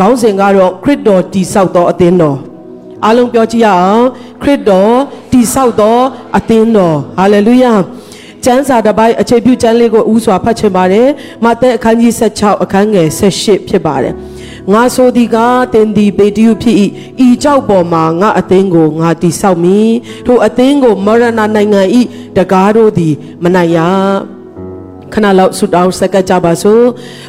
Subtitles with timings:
[0.00, 2.38] ခေါင်းစဉ်ကတော့ခရစ်တော်တည်ဆောက်သောအသင်းတော်
[3.04, 4.04] အားလုံးပြောကြည့်ရအောင်
[4.42, 4.94] ခရစ်တော်
[5.32, 5.98] တည်ဆောက်သော
[6.36, 7.74] အသင်းတော်ဟာလေလုယာ
[8.44, 11.08] ကျမ်းစာတစ်ပိုင်းအခြေပြုကျမ်းလေးကိုဥစွာဖတ်ချင်ပါတယ်
[11.44, 14.14] မဿဲအခန်းကြီး16အခန်းငယ်18ဖြစ်ပါတယ်
[14.72, 15.36] ငါဆိုသည်က
[15.74, 16.76] တင်ဒီပေတျုဖြစ်၏
[17.26, 19.90] ဤကြောက်ပေါ်မှာငါအသင်းကိုငါတိဆောက်မည်
[20.26, 22.02] ထိုအသင်းကိုမရဏနိုင်ငံဤ
[22.36, 23.78] တကားတို့သည်မနိုင်ရ
[25.14, 26.84] ခဏလောက်ဆုတောင်းဆက်ကပ်ကြပါစို့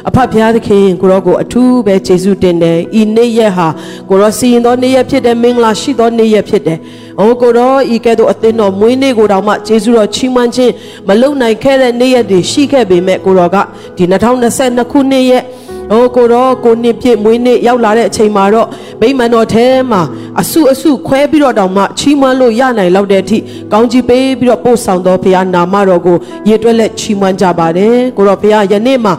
[0.08, 3.68] အဖဖျားသခင်ကိုရောကိုအထူးပဲကျေးဇူးတင်တယ်ဤနေ့ရက်ဟာ
[4.08, 6.78] ကိုရောစီရင်သောနေ့ရက်ဖြစ်တယ်မင်္ဂလာရှိသောနေ့ရက်ဖြစ်တယ်
[7.20, 10.72] အိုးကိုရောဤကဲ့သို့အသင်းတော်မွေးနေ့ကိုတောင်မှကျေးဇူးတော်ချီးမွမ်းခြင်း
[11.08, 13.56] မလုံနိုင်ခဲ့တဲ့နေ့ရက်တွေရှိခဲ့ပေမဲ့ကိုရောက
[13.96, 15.44] ဒီ2022ခုနှစ်ရဲ့။
[15.92, 18.66] အိုးကိုတော့ကိုနှစ်ပြည့်မွေးနေ့ရောက်လာတဲ့အချိန်မှာတော့
[19.00, 20.02] ဗိမာန်တော်ထဲမှာ
[20.40, 23.38] အဆုအဆုခွဲပြီးတော့တောင်မှချီးမွမ်းလို့ရနိုင်လောက်တဲ့အထိ
[23.72, 26.16] ကောင်းကြီးပေးပြီးတော့ပို့ဆောင်တော်ဘုရားနာမတော်ကို
[26.48, 29.14] ရည်တွက်လက်ချီးမွမ်းကြပါတယ်။ကိုတော့ဘုရားယနေ့မှာ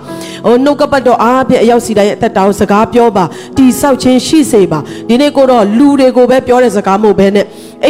[0.45, 3.25] အိုးနှုတ်ကပတ်တော်အားဖြင့်အရောက်စီတိုင်းအသက်တာကိုစကားပြောပါ
[3.57, 7.45] တိဆောက်ခြင်းရှိစေပါဒီနေ့ကိုတော့လူတွေကိုပဲပြောတဲ့စကားမဟုတ်ဘဲနဲ့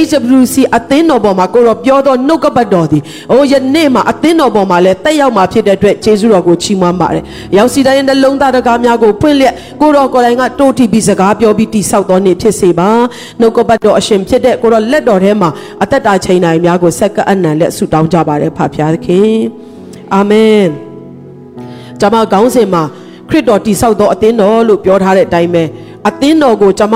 [0.07, 7.23] HWC အသင်းတော်ပေါ်မှာကိုတော့ပြောတော့နှုတ်ကပတ်တော်သည်အိုးယနေ့မှာအသင်းတော်ပေါ်မှာလည်းတက်ရောက်မှာဖြစ်တဲ့အတွက်ယေရှုတော်ကိုချီးမွမ်းပါတယ်။
[7.57, 12.89] ရောက်စီတိုင်းနှလုံးသားတကားများကိုဖွင့်လျက်ကိုတော်ကိုယ်တိုင်ကတိုးထီပြီးစကားပြောပြီးတိဆောက်တော်နေ့ဖြစ်စေပါ။
[13.39, 15.49] နှုတ်ကပတ်တော်အရှင်ဖြစ်တဲ့ကိုတော်လက်တော်ထဲမှာ
[15.83, 19.35] အသက်တာချိန်တိုင်းများကိုဆက်ကအနံလက်ဆုတောင်းကြပါတယ်ဖဖျားသခင်။
[20.13, 20.65] အာမင်။
[21.99, 22.83] ကျွန်မခေါင်းစဉ်မှာ
[23.29, 25.63] ခရစ်တော်တိဆောက်တော်အသင်းတော်လို့ပြောထားတဲ့အတိုင်းပဲ
[26.09, 26.95] အသင်းတော်ကိုကျွန်မ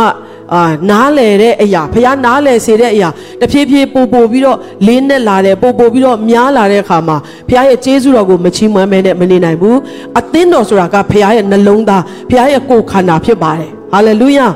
[0.54, 3.10] အာနားလဲတဲ့အရာဖះနားလဲစေတဲ့အရာ
[3.42, 4.58] တဖြည်းဖြည်းပို့ပို့ပြီးတော့
[4.88, 9.78] လေးနဲ့လာတယ်ပို့ပို့ပြီးတော့များလာတဲ့အခါမှာဖះရဲ့ကျေးဇူးတော်ကိုမချီးမွမ်းမဲနဲ့မနေနိုင်ဘူး
[10.20, 14.48] အသင်းတော်ဆိုတာကဖះရဲ့နှလုံးသားဖះရဲ့ကိုယ်ခန္ဓာဖြစ်ပါတယ်ဟာလေလုယာ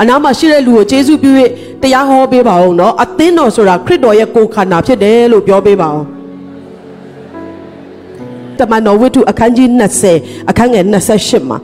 [0.00, 1.30] အနာမှာရှိတဲ့လူကိုယေရှုပြု၍
[1.82, 6.06] တရားဟောပေးပါအောင်နော်အသင်းတော်ဆိုတာခရစ်တော်ရဲ့ကိုယ်ခန္ဓာဖြစ်တယ်လို့ပြောပေးပါအောင်
[8.58, 9.68] တမန်တော်ဝိတ္ထုအခန်းကြီး
[10.10, 10.84] 20အခန်းငယ်
[11.18, 11.58] 28မှာ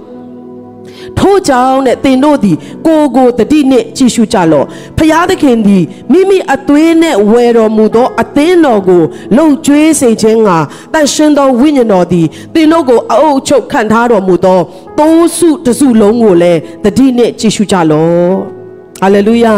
[1.20, 2.58] ထို့ကြောင့်တဲ့သင်တို့သည်
[2.88, 4.66] ကိုကိုတတိနှင့်ကြည်ရှုကြလော့
[4.98, 9.04] ဖျားသခင်သည်မိမိအသွေးနှင့်ဝယ်တော်မူသောအသင်းတော်ကို
[9.38, 10.58] လုံကျွေးစေခြင်းငါ
[10.94, 14.60] တန်ရှင်သောဝိညာဉ်တော်သည်သင်တို့ကိုအအုပ်ချုပ်ခံထားတော်မူသော
[15.00, 18.62] သုံးစုတစုလုံးကိုလည်းတတိနှင့်ကြည်ရှုကြလော့
[19.02, 19.54] ဟာလေလုယာ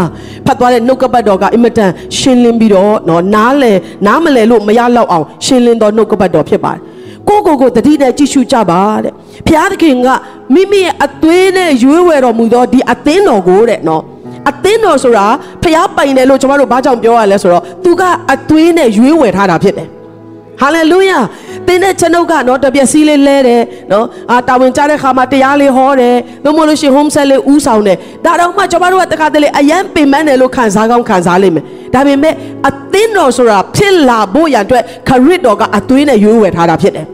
[0.46, 3.72] ဖတ်သွားတဲ့နှုတ်ကပတ်တော်ကအင်မတန်ရှင်းလင်းပြီးတော့เนาะနားလေ
[4.06, 6.82] နားမလဲလို့မရတော့အောင်ရှင်းလင်းသောနှုတ်ကပတ်တော်ဖြစ်ပါတယ်
[7.29, 9.13] ကိုကိုကိုတတိနဲ့ကြည့်ရှုကြပါတဲ့
[9.47, 10.09] ဘုရားသခင်က
[10.55, 14.03] မိမိရဲ့အသွေးနဲ့ရွေးဝယ်တော်မူသောဒီအသင်းတော်ကိုတဲ့နော်
[14.51, 15.27] အသင်းတော်ဆိုတာ
[15.63, 18.03] ဖျားပိုင်တယ်လို့ကျွန်တော်တို့ဘာကြောင့်ပြောရလဲဆိုတော့သူက
[18.33, 19.89] အသွေးနဲ့ရွေးဝယ်ထားတာဖြစ်တယ်
[20.61, 21.19] ဟာလေလုယာ
[21.67, 26.15] တင်းတဲ့ကျွန်ုပ်ကနော်တပြက်စီးလေးလဲတယ်နော်အာတာဝန်ကြတဲ့ခါမှာတရားလေးဟောတယ်
[26.45, 31.65] သို့မဟုတ်လို့ရှိရင် home set လေးဥဆောင်တယ်ဒါတော့မှကျွန်တော်တို့ကတခါတလေအယံပင်ပန်းတယ်လို့ခံစားကောင်းခံစားလိမ့်မယ်
[31.95, 32.35] ဒါပေမဲ့
[32.69, 37.07] အသင်းတော်ဆိုတာဖြစ်လာဖို့ရန်အတွက်ခရစ်တော်ကအသွေးနဲ့ရွေးဝယ်ထားတာဖြစ်တယ်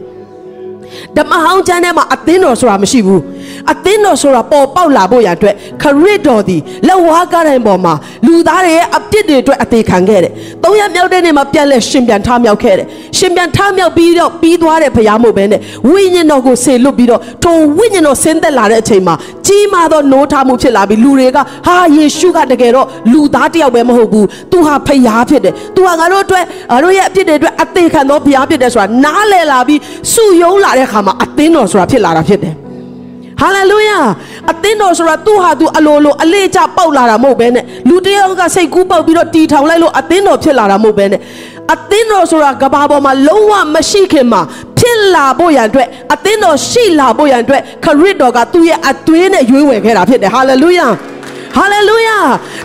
[1.17, 3.21] ဓမ္မဟောင်းကျမ်းထဲမှာအသင်းတော်ဆိုတာမရှိဘူး
[3.71, 7.93] အသင်းတော်ဆိုတာပေါ်ပေါက်လာဖို့ရအတွက်ခရစ်တော်သည်လက်ဝါးကားတိုင်းပေါ်မှာ
[8.25, 10.31] လူသားတွေရဲ့အပြစ်တွေအတွက်အသေးခံခဲ့တယ်။
[10.63, 19.15] သုံးရမြောက်တဲ့နေ့မှာပြန်လဲရှင်ပြန်ထမြောက်ခဲ့တယ်။ရှင်ပြန်ထမြောက်ပြီးတော့ပြီးသွားတဲ့ဘုရားမို့ပဲနဲ့ဝိညာဉ်တော်ကိုဆေလွတ်ပြီးတော့ထိုဝိညာဉ်တော်ဆင်းသက်လာတဲ့အချိန်မှာ
[19.47, 21.37] ကြီးမားသောနိုးထမှုဖြစ်လာပြီးလူတွေက
[21.67, 29.79] ဟာယေရှုကတကယ်တော့လူသားတစ်ယောက်ပဲမဟုတ်ဘူး။ तू ဟာဖရားဖြစ်တယ်။ तू ဟာငါတို့အတွက်ငါတို့ရဲ့အပြစ်တွေအတွက်အသေးခံသောဘုရားဖြစ်တယ်ဆိုတာနားလည်လာပြီး
[30.13, 32.55] စုယုံလာတဲ့အခါမှာအသင်းတော်ဆိုတာဖြစ်လာတာဖြစ်တယ်
[33.41, 33.99] ဟာလေလုယာ
[34.51, 41.21] အသင်းတော်ဆိုတာသူ့ဟာသူအလိုလိုအလေးချပေါက်လာတာမဟုတ်ဘဲနဲ့လူတယောက်ကစိတ်ကူးပေါက်ပြီးတော့တီထောင်လိုက်လို့အသင်းတော်ဖြစ်လာတာမဟုတ်ဘဲနဲ့
[41.73, 44.41] အသင်းတော်ဆိုတာကဘာပေါ်မှာလုံးဝမရှိခင်မှာ
[44.79, 50.87] ဖြစ်လာဖို့ရန်အတွက်အသင်းတော်ရှိလာဖို့ရန်အတွက်ခရစ်တော်ကသူ့ရဲ့အသွေးနဲ့ရွေးဝယ်ခဲ့တာဖြစ်တယ်ဟာလေလုယာ
[51.55, 52.17] ဟာလေလုယာ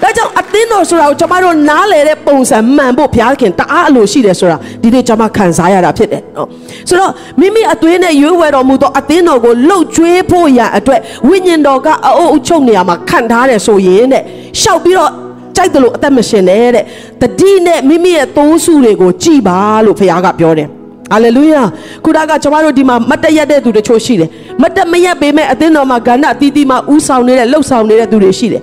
[0.02, 6.48] ဒါကြောင့်အသင်းတော်ဆိုတာကိုကျွန်မတို့နားလည်တဲ့ပုံစံမှန်ဖို့ဘုရားခင်တအားအလိုရှိတယ်ဆိုတာဒီနေ့ကျွန်မခံစားရတာဖြစ်တယ်နော်
[6.88, 14.22] ဆိုတော့မိမိအသွေးနဲ့ရွေးဝယ်တော်မူသောအသင်းတော်ကိုလှုပ်ကြွေးဖို့ရန်အတွက်ဝိညာဉ်တော်ကအအုပ်အချုပ်နေရာမှာခံထားတယ်ဆိုရင်တဲ့
[14.60, 15.10] ရှောက်ပြီးတော့
[15.56, 16.84] ကြိုက်တယ်လို့အသက်မရှင်နဲ့တဲ့
[17.22, 20.68] တတိနဲ့မိမိရဲ့သုံးစုတွေကိုကြည်ပါလို့ဘုရားကပြောတယ်
[21.12, 21.62] ဟာလေလုယာ
[22.04, 24.28] ခုနကကျွန်တော်တို့ဒီမှာမတ်တရက်တဲ့သူတချို့ရှိတယ်
[24.62, 28.62] မတ်တမရက်ပေမဲ့အသင်းတော်မှာကဏ္ဍအသီးသီးမှာဥဆောင်နေတဲ့လှုပ်ဆောင်နေတဲ့သူတွေရှိတယ်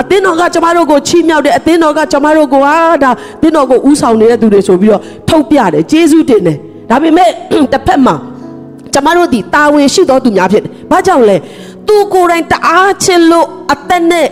[0.00, 6.58] အသင်းတော်ကကျမတို့ကိုချီးမြှောက်တယ်အသင်းတော်ကကျမတို့ကိုဟာဒါအသင်းတော်ကိုဥဆောင်နေတဲ့သူတွေဆိုပြီးတော့ထုတ်ပြတယ်ကျေးဇူးတင်တယ်
[6.90, 7.28] ဒါပေမဲ့
[7.72, 8.14] တစ်ဖက်မှာ
[8.94, 11.36] ကျမတို့ဒီတာဝန်ရှိတော်သူများဖြစ်တယ်ဘာကြောင့်လဲ
[11.86, 14.26] သူကိုယ်တိုင်တအားချစ်လို့အသက်နဲ့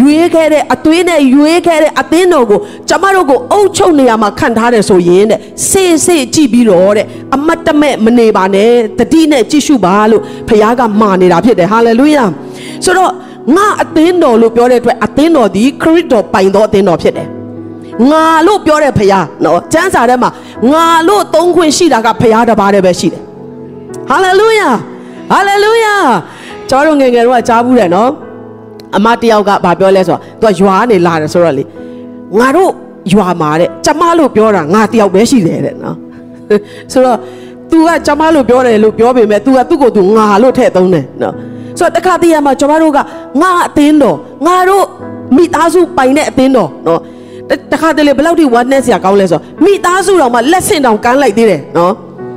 [0.00, 5.38] ရွေးခဲ့တဲ့အသွေးနဲ့ရွေးခဲ့တဲ့အသင်းတော်ကိုကျမတို့ကိုအုပ်ချုပ်နေရမှာခံထားတယ်ဆိုရင်တဲ့
[5.70, 12.24] စေ့စေ့ကြည့်ပြီးတော့တဲ့အမတ်တမဲ့မနေပါနဲ့တတိနဲ့ကြည့်ရှုပါလို့ဖခင်ကမှာနေတာဖြစ်တယ်ဟာလေလုယာ
[12.84, 13.10] ဆိုတော့
[13.56, 17.28] ငါအသင်းတော်လို့ပြောတဲ့အတွက်အသင်းတော်ဒီခရစ်တော်ပိုင်သောအသင်းတော်ဖြစ်တယ်
[18.10, 20.30] ငါလို့ပြောတဲ့ဖခင်နော်ကျမ်းစာထဲမှာ
[20.72, 23.22] ငါလို့သုံးခွင့်ရှိတာကဖခင်တစ်ပါးတည်းပဲရှိတယ်
[24.08, 24.70] ဟာလေလုယာ
[25.30, 25.94] ဟာလေလုယာ
[26.70, 28.10] ကျွန်တော်တို့ငယ်ငယ်တော့ကြားဘူးတယ်နော်
[28.96, 31.64] အမတယောက်ကဘာပြောလဲဆိုတော့သူကရွာကနေလာတယ်ဆိုတော့လေ
[32.38, 32.70] ငါတို့
[33.12, 35.96] ရွာမှာတဲ့ကျမလို့ပြောတာငါတယောက်ပဲရှိတယ်တဲ့နော်
[36.92, 37.18] ဆိုတော့
[37.70, 41.34] तू ကကျမလို့ပြောတယ်လို့ပြောပေမဲ့ तू ကသူ့ကိုယ်သူငါလို့ထည့်သုံးတယ်နော်
[41.78, 42.98] ဆိုတော့တခါတည်းမှာကျမတို့က
[43.42, 44.16] ငါအသင်းတော်
[44.46, 44.84] ငါတို့
[45.36, 47.00] မိသားစုပိုင်တဲ့အသင်းတော်နော်
[47.72, 51.92] တခါတလေဘယ်လောက်ထိဝမ်းနည်းစရာကောင်းလဲဆိုတော့မိသားစုတော်မှာလက်ဆင့်တောင်ကမ်းလိုက်သေးတယ်နော်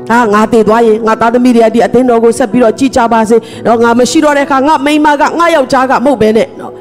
[0.09, 3.35] ဟာငါတည်သွားရင်ငါသားသမီးတွေကဒီအသင်းတော်ကိုဆက်ပြီးတော့ကြည်ကြပါစေ
[3.67, 6.73] တော့ငါမရှိတော့တဲ့အခါငါမိန်းမကငါယောက်ျားကမဟုတ်ပဲနဲ့နော်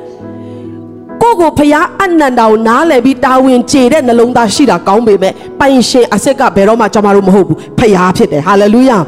[1.23, 8.99] ကိုကိုဖျားအနန္တာကိုနားလည်ပြီးတာဝန်ကျေတဲ့နှလုံးသားရှိတာကောင်းပေမဲ့ပိုင်ရှင်အစ်စ်ကဘယ်တော့မှကျွန်တော်တို့မဟုတ်ဘူးဖျားဖြစ်တယ်ဟာလေလုယာ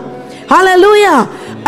[0.50, 1.14] ဟာလေလုယာ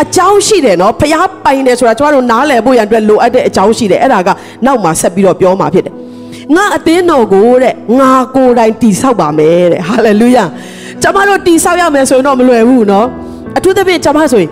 [0.03, 4.29] အကြောင်းရှိတယ်နော်ဖျားပိုင်တယ်ဆိုတာကျွန်တော်တို့နားလည်ဖို့ရန်အတွက်လိုအပ်တဲ့အကြောင်းရှိတယ်အဲ့ဒါက
[4.65, 5.93] နောက်မှာဆက်ပြီးတော့ပြောမှာဖြစ်တယ်
[6.55, 10.43] ငါအသင်းတော်ကိုတဲ့ငါကိုယ်တိုင်တည်ဆောက်ပါမယ်တဲ့ဟာလေလုယာ
[11.01, 13.07] ကျွန်တော်တို့တည်ဆောက်ရမယ်ဆိုရင်တော့မလွယ်ဘူးနော်
[13.57, 14.49] အထူးသဖြင့်ကျွန်မဆိုရင်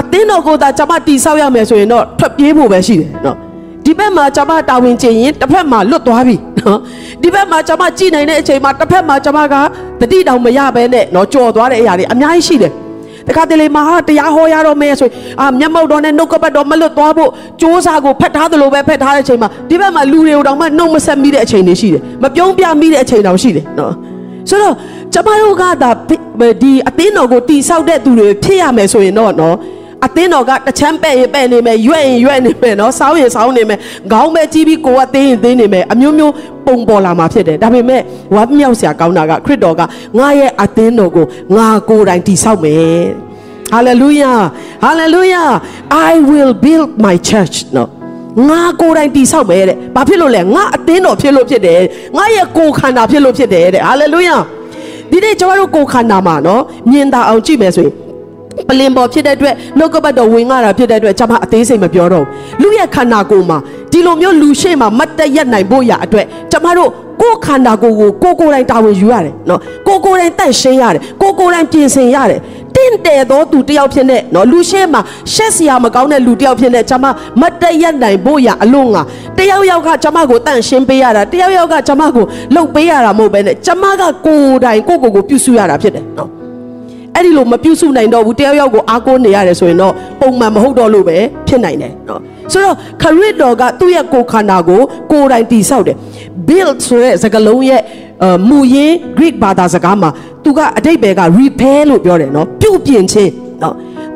[0.00, 3.36] အသင်းတော်ကိုသာကျွန်မတည်ဆောက်ရမယ်ဆိုရင်တော့ထွက်ပြေးဖို့ပဲရှိတယ်နော်
[3.84, 6.78] ဒီဘက်မှာကျွန်မတာဝန်ကျင်ရင်တစ်ဖက်မှာလွတ်သွားပြီနော်
[7.22, 9.54] ဒီဘက်မှာကျွန်မကြည်နိုင်တဲ့အချိန်မှာတစ်ဖက်မှာကျွန်မက
[10.00, 12.72] တတိတောင်မရဘဲနဲ့နော်ကြော်သွားတဲ့အရာတွေအများကြီးရှိတယ်
[13.26, 23.92] တခါတလေမှာဟာတရားဟောရတော့မယ်ဆိုရင်အာမျက်မှောက်တော်နဲ့နှုတ်ကပတ်တော်မလွတ်သွားဖို့စ조사ကိုဖတ်ထားသလိုပဲဖတ်ထားတဲ့အချိန်မှာဒီဘက်မှာလူတွေကိုတောင်မှနှုတ်မဆက်မိတဲ့အချိန်တွေရှိတယ်မပြုံးပြမိတဲ့အချိန်တောင်ရှိတယ်နော်
[24.48, 24.74] ဆိုတော့
[25.12, 25.90] ကျမတို့ကဒါ
[26.62, 29.54] ဒီအသင်းတော်ကိုတိဆောက်တဲ့သူတွေဖြစ်ရမယ်ဆိုရင်တော့နော်
[30.06, 33.78] အသင်းတော်ကတချမ်းပဲ့ရင်ပဲ့နေမယ်ရွက်ရင်ရွက်နေမယ်နော်စောင်းရင်စောင်းနေမယ်
[34.12, 36.32] ခေါင်းပဲကြီးပြီးကိုယ်ကသေးရင်သေးနေမယ်အမျိုးမျိုး
[36.66, 38.02] ပုံပေါ်လာမှာဖြစ်တယ်ဒါပေမဲ့
[38.34, 39.82] ဝမ်းမြောက်စရာကောင်းတာကခရစ်တော်က
[40.18, 41.26] ငါရဲ့အသင်းတော်ကို
[41.56, 43.02] ငါကိုယ်တိုင်တည်ဆောက်မယ်
[43.74, 44.38] hallelujah
[44.84, 45.50] hallelujah
[46.10, 47.90] i will build my church နော်
[48.48, 51.80] ငါကိုယ်တိုင်တည်ဆောက်မယ်တဲ့ဘာဖြစ်လို့လဲငါအသင်းတော်ဖြစ်လို့ဖြစ်တယ်
[52.16, 54.40] ငါရဲ့ကိုယ်ခန္ဓာဖြစ်လို့ဖြစ်တယ်တဲ့ hallelujah
[55.10, 58.05] ဒီနေ့ကျွန်တော်တို့ကိုယ်ခန္ဓာမှာနော်မြင်တာအောင်ကြည့်မယ်ဆိုရင်
[58.68, 63.58] ပလင်ပေါ်ဖြစ်တဲ့အတွက်နှုတ်ကပတ်တော်ဝင်လာတာဖြစ်တဲ့အတွက်ကျွန်မအသေးစိတ်မပြောတော့ဘူးလူရဲ့ခန္ဓာကိုယ်မှာ
[63.92, 72.40] ဒီလိုမျိုးလူရှိမှမတ်တရက်နိုင်ဖို့ရအတွက်ကျွန်မတို့ကိုယ်ခန္ဓာကိုယ်ကိုကိုကိုယ်တိုင်တာဝန်ယူရတယ်နော်ကိုကိုယ်တိုင်တန့်ရှင်းရတယ်ကိုကိုယ်တိုင်ပြင်ဆင်ရတယ်
[72.76, 74.98] တင့်တယ်သောသူတယောက်ဖြစ်နေနော်လူရှိမှ
[75.34, 77.06] ရှက်စရာမကောင်းတဲ့လူတယောက်ဖြစ်နေကျွန်မ
[77.40, 79.02] မတ်တရက်နိုင်ဖို့ရအလုံးငါ
[79.38, 82.24] တယောက်ယောက်ကကျွန်မကိုတန့်ရှင်းပေးရတာတယောက်ယောက်ကကျွန်မကို
[82.54, 86.35] လှုပ်ပေးရတာမဟုတ်ပဲနဲ့ကျွန်မကကိုယ်တိုင်ကိုကိုကိုပြုစုရတာဖြစ်တယ်နော်
[87.16, 91.16] အဲ့ဒီလိုမပြုစုနိုင်တော့ဘူးတယောက်ယောက်ကိုအားကိုးနေရတယ်ဆိုရင်တော့ပုံမှန်မဟုတ်တော့လို့ပဲ
[91.48, 92.20] ဖြစ်နိုင်တယ်နော်
[92.52, 94.80] ဆိုတော့ခရစ်တော်ကသူ့ရဲ့ကိုယ်ခန္ဓာကို
[95.12, 95.96] ကိုယ်တိုင်တည်ဆောက်တယ်
[96.48, 97.82] build ဆိုတဲ့စကားလုံးရဲ့
[98.48, 100.10] မူရင်း Greek ဘာသာစကားမှာ
[100.44, 103.74] သူကအတိတ်ဘယ်က repair လို့ပြောတယ်နော်ပြုပြင်ခြင်းနော်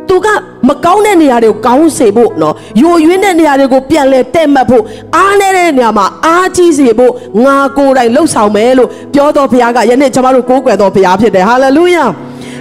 [0.09, 0.27] သူက
[0.69, 4.85] မကောင်းတဲ့နေရာတွေကိုကောင်းစေဖို့နော်ယိုယွင်းတဲ့နေရာတွေကိုပြန်လဲတဲ့မှတ်ဖို့
[5.17, 7.13] အားနေတဲ့နေရာမှာအားကြီးစေဖို့
[7.45, 12.05] ငါကိုယ်တိုင်လှုပ်ဆောင်မယ်လို့ပြောတော်ဘုရားကယနေ့ကျွန်တော်တို့ကိုးကွယ်တော်ဘုရားဖြစ်တယ်ဟာလေလုယာ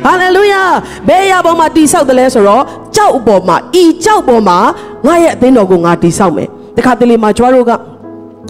[0.05, 0.63] ဟာလေလုယာ
[1.07, 2.63] ဘယ်ရာပေါ်မှာတိဆောက်တယ်လဲဆိုတော့
[2.95, 4.57] ကြောက်ပေါ်မှာဤကြောက်ပေါ်မှာ
[5.05, 6.47] ငါရဲ့အသင်းတော်ကိုငါတိဆောက်မယ်
[6.77, 7.71] တခါတလေမှာကျွန်တော်တို့က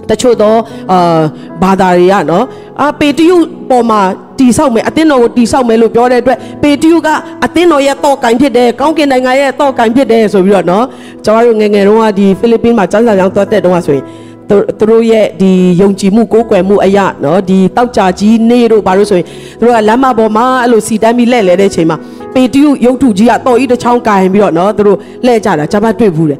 [0.09, 0.57] တချို့တော့
[0.91, 1.19] အာ
[1.61, 2.45] ဘာသာတွေကနော်
[2.79, 3.37] အာပေတရု
[3.69, 3.99] ပေါ်မှာ
[4.39, 7.07] တီဆောက်မယ်အသင်းတော်ကိုတီဆောက်မယ်လို့ပြောတဲ့အတွက်ပေတရုက
[7.45, 10.85] အသင်းတော်ရဲ့တော့ကင်ဖြစ်တယ်ကောင်းကင်နိုင်ငံရဲ့တော့ကင်ဖြစ်တယ်ဆိုပြီးတော့နော်
[11.25, 14.05] ကျွန်တော်တို့ငယ်ငယ်တုန်းကဒီဖိလစ်ပင်းမှာစမ်းစာကြောင်းသွားတဲ့တုန်းကဆိုရင်
[14.49, 14.57] သူ
[14.89, 15.51] တို့ရဲ့ဒီ
[15.81, 19.25] ယုံကြည်မှုကိုးကွယ်မှုအရာနော်ဒီတောက်ကြကြီးနေတို့ဘာလို့ဆိုရင်
[19.59, 21.97] သူတို့ကလမ်းမပေါ်မှာအဲ့လိုစီတန်းပြီးလှည့်လဲတဲ့အချိန်မှာ
[22.33, 26.39] ပေတရုရုပ်ထုကြီးကတော်ကြီးတစ်ချောင်းကင်ပြီးတော့နော်သူတို့လှည့်ကြတာဂျပတ်တွေ့ဘူးတယ်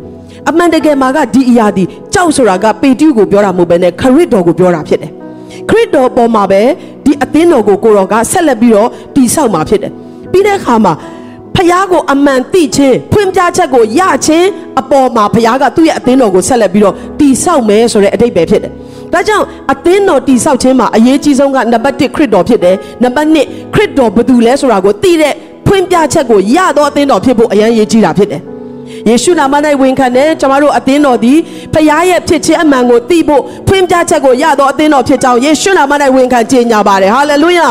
[0.50, 5.12] အမှန်တကယ်မှာကဒီအရာဒီကြောက်ဆိုတာကပေတရုကိုပြောတာမဟုတ်ဘဲနဲ့ခရစ်တော်ကိုပြောတာဖြစ်တယ်
[5.70, 6.62] ခရစ်တော်ပေါ်မှာပဲ
[7.06, 9.92] ဒီအသင်းတော်ကိုကိုတော်ကဆက်လက်ပြီးတော့တည်ဆောက်မှာဖြစ်တယ်
[10.32, 10.94] ပြီးတဲ့အခါမှာ
[11.56, 14.48] ဖះကိုအမှန်သိခြင်းဖွင့်ပြချက်ကိုရခြင်း
[14.80, 18.72] အပေါ်မှာဖះကသူ့ရဲ့အသင်းတော်ကိုဆက်လက်ပြီးတော့တည်ဆောက်မယ်ဆိုတဲ့အတိတ်ပဲဖြစ်တယ်
[19.14, 25.34] ဒါကြောင့်အသင်းတော်တည်ဆောက်ခြင်းမှာအရေးကြီးဆုံးကနံပါတ်1ခရစ်တော်ဖြစ်တယ်နံပါတ်2ခရစ်တော်ဘယ်သူလဲဆိုတာကိုသိတဲ့
[25.68, 28.42] ဖွင့်ပြချက်ကိုရတော့အသင်းတော်ဖြစ်ဖို့အရန်ရေးကြီးတာဖြစ်တယ်
[29.08, 31.38] ယေရှုနာမ၌ဝန်ခံတဲ့ကျွန်တော်တို့အသင်းတော်သည်
[31.74, 37.68] ဖခင်ရဲ့ဖြစ်ခြင်းအမှန်ကိုသိဖို့ဖွင့်ပြချက်ကိုရတော့အသင်းတော်ဖြစ်ကြောင်းယေရှုနာမ၌ဝန်ခံကြေညာပါတယ်ဟာလေလုယာ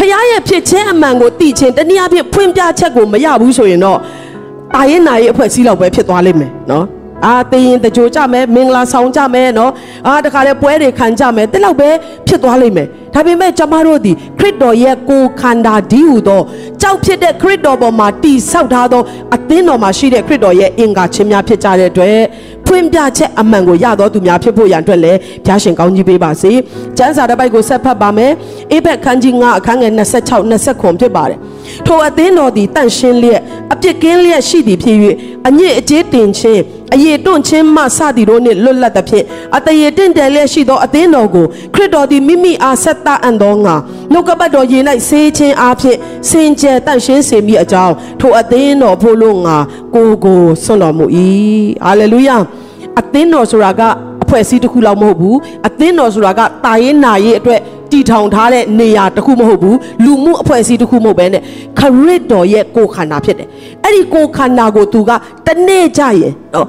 [0.00, 3.98] ဖခင်ရဲ့ဖြစ်ခြင်းအမှန်ကိုသိခြင်းတနည်းအားဖြင့်ဖွင့်ပြချက်ကိုမရဘူးဆိုရင်တော့
[4.74, 6.84] တာရင်နာရဲ့အဖွဲ့အစည်းလောက်ပဲဖြစ်သွားလိမ့်မယ်နော်
[7.26, 9.72] အာတေးရင်တကြိုကြမယ်မင်္ဂလာဆောင်ကြမယ်နော်
[10.06, 11.88] အာတခါလေပွဲတွေခံကြမယ်တဲ့လောက်ပဲ
[12.26, 16.40] ဖြစ်သွားလိမ့်မယ်ဒါပေမဲ့ကျမတို့ဒီခရစ်တော်ရဲ့ကိုယ်ခန္ဓာဒီဟုသော
[16.80, 19.02] ကြောက်ဖြစ်တဲ့ခရစ်တော်ပေါ်မှာတည်ဆောက်ထားသော
[19.34, 22.18] အသင်းတော်မှာရှိတဲ့ခရစ်တော်ရဲ့အင်္ဂါချင်းများဖြစ်ကြတဲ့အတွက်
[22.70, 26.52] ဖွင့်ပြချက်အမှန်ကိုရတော်သူများဖြစ်ဖို့ရန်အတွက်လည်းဘုရားရှင်ကောင်းကြီးပေးပါစေ။
[26.98, 28.32] ကျမ်းစာတစ်ပိုက်ကိုဆက်ဖတ်ပါမယ်။
[28.72, 31.38] အေဘက်ခန်းကြီး9အခန်းငယ်26 29ဖြစ်ပါတယ်။
[31.86, 33.40] ထိုအသင်းတော်သည်တန့်ရှင်းလျက်
[33.72, 34.96] အပြစ်ကင်းလျက်ရှိသည်ဖြစ်၍
[35.48, 36.62] အညစ်အကြေးတင်ခြင်း
[36.94, 39.24] အယေတွန့်ခြင်းမှစသည်တို့နှင့်လွတ်လပ်သဖြင့်
[39.56, 43.74] အတရေတင့်တယ်လျက်ရှိသောအသင်းတော်ကိုခရစ်တော်သည်မိမိအားဆက်သအံ့သောငါ
[44.12, 45.98] နှုတ်ကပတ်တော်ရေ၌ဆေးခြင်းအားဖြင့်
[46.28, 49.56] စင်ကြယ်တန့်ရှင်းစေမိအကြောင်းထိုအသင်းတော်ဖို့လို့ငါ
[49.94, 51.06] ကိုကိုဆွတော်မူ၏
[51.84, 52.36] ဟာလေလုယာ
[52.98, 53.82] အသင်းတော်ဆိုတာက
[54.22, 61.42] အဖွဲ့အစည်းတစ်ခုလောက်မဟုတ်ဘူးအသင်းတော်ဆိုတာကတာရင်နာရေးအတွက်တည်ထောင်ထားတဲ့နေရာတစ်ခုမဟုတ်ဘူးလူမှုအဖွဲ့အစည်းတစ်ခုမဟုတ်ဘဲနဲ့
[61.78, 63.48] ခရစ်တော်ရဲ့ကိုယ်ခန္ဓာဖြစ်တယ်
[63.84, 65.10] အဲ့ဒီကိုယ်ခန္ဓာကိုသူက
[65.46, 66.66] တနေ့ကြရင်နော်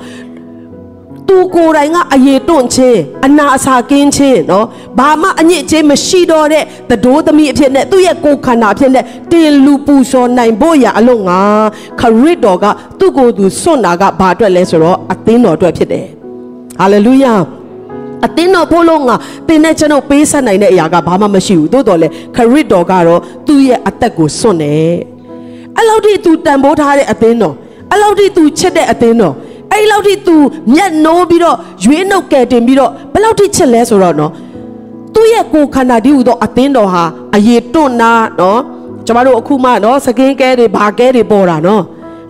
[1.27, 4.65] သူကိုယ်တိုင်ကအယေတွန့်ခြင်းအနာအစာကင်းခြင်းနော်
[4.97, 11.39] ဘာမှအညစ်အကြေးမရှိတော့တဲ့သဒိုးသမီးအဖြစ်နဲ့သူ့ရဲ့ကိုယ်ခန္ဓာအဖြစ်နဲ့တင်လူပူဇော်နိုင်ဖို့ရအလို့ငါ
[11.99, 12.65] ခရစ်တော်က
[12.99, 16.05] သူ့ကိုယ်သူစွန့်တာကဘာအတွက်လဲဆိုတော့အသင်းတော်အတွက်ဖြစ်တယ်
[16.79, 17.33] ဟာလေလုယာ
[18.25, 19.15] အတင်းတော်ဖို့လို့ငါ
[19.47, 24.95] တင်းနဲ့ကျွန်တော်ပေးဆက်နိုင်တဲ့အရာကဘာမှမရှိဘူးသို့တော်လေခရစ်တော်ကတော့သူ့ရဲ့အသက်ကိုစွန့်တယ်
[25.77, 27.55] အဲ့လောက်ထိသူတန်ဖိုးထားတဲ့အသင်းတော်
[27.91, 29.35] အဲ့လောက်ထိသူချစ်တဲ့အသင်းတော်
[29.71, 30.35] အဲ့လောက်ထိသူ
[30.73, 34.31] မျက်နှိုးပြီးတော့ရွေးနှုတ်ကယ်တင်ပြီးတော့ဘယ်လောက်ထိချစ်လဲဆိုတော့နော်
[35.13, 37.03] သူ့ရဲ့ကိုယ်ခန္ဓာတည်းဟူသောအသင်းတော်ဟာ
[37.35, 38.59] အယေတွန့်နာနော်
[39.05, 41.83] ကျမတို့အခုမှနော်စကင်းကဲတွေဘာကဲတွေပေါ်တာနော်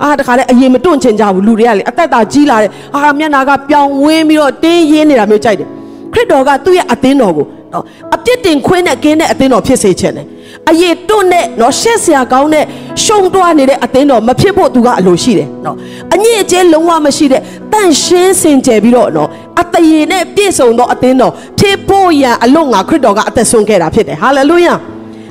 [0.04, 5.68] အာတခါလေအရင်မတွန့်ချင်ကြဘူးလူတွေကလေအသက်တာကြီးလာတယ်အာမျက်နာကပြောင်းဝင်းပြီးတော့တင်းရင်းနေတာမျိုးကြိုက်တယ်
[6.14, 7.84] ခရစ်တော်ကသူ့ရဲ့အသင်းတော်ကိုနော်
[8.16, 10.26] အပြစ်တင်ခွင်းနဲ့ကင်းတဲ့အသင်းတော်ဖြစ်စေချင်တယ်
[10.72, 12.66] အရေးတွန့်နဲ့နော်ရှက်စရာကောင်းတဲ့
[13.04, 15.76] ရှုံတွားနေတဲ့အသင်းတော်မဖြစ်ဖို့သူကအလိုရှိတယ်နော်
[16.14, 17.42] အညစ်အကြေးလုံးဝမရှိတဲ့
[17.74, 19.30] တန့်ရှင်းစင်ကြယ်ပြီးတော့နော်
[19.62, 24.74] အတရေနဲ့ပြည့်စုံသောအသင်းတော်ဖြစ်ဖို့ရန်အလို့ငါခရစ်တော်ကအသက်ဆုံးခဲ့တာဖြစ်တယ်ဟာလေလုယာ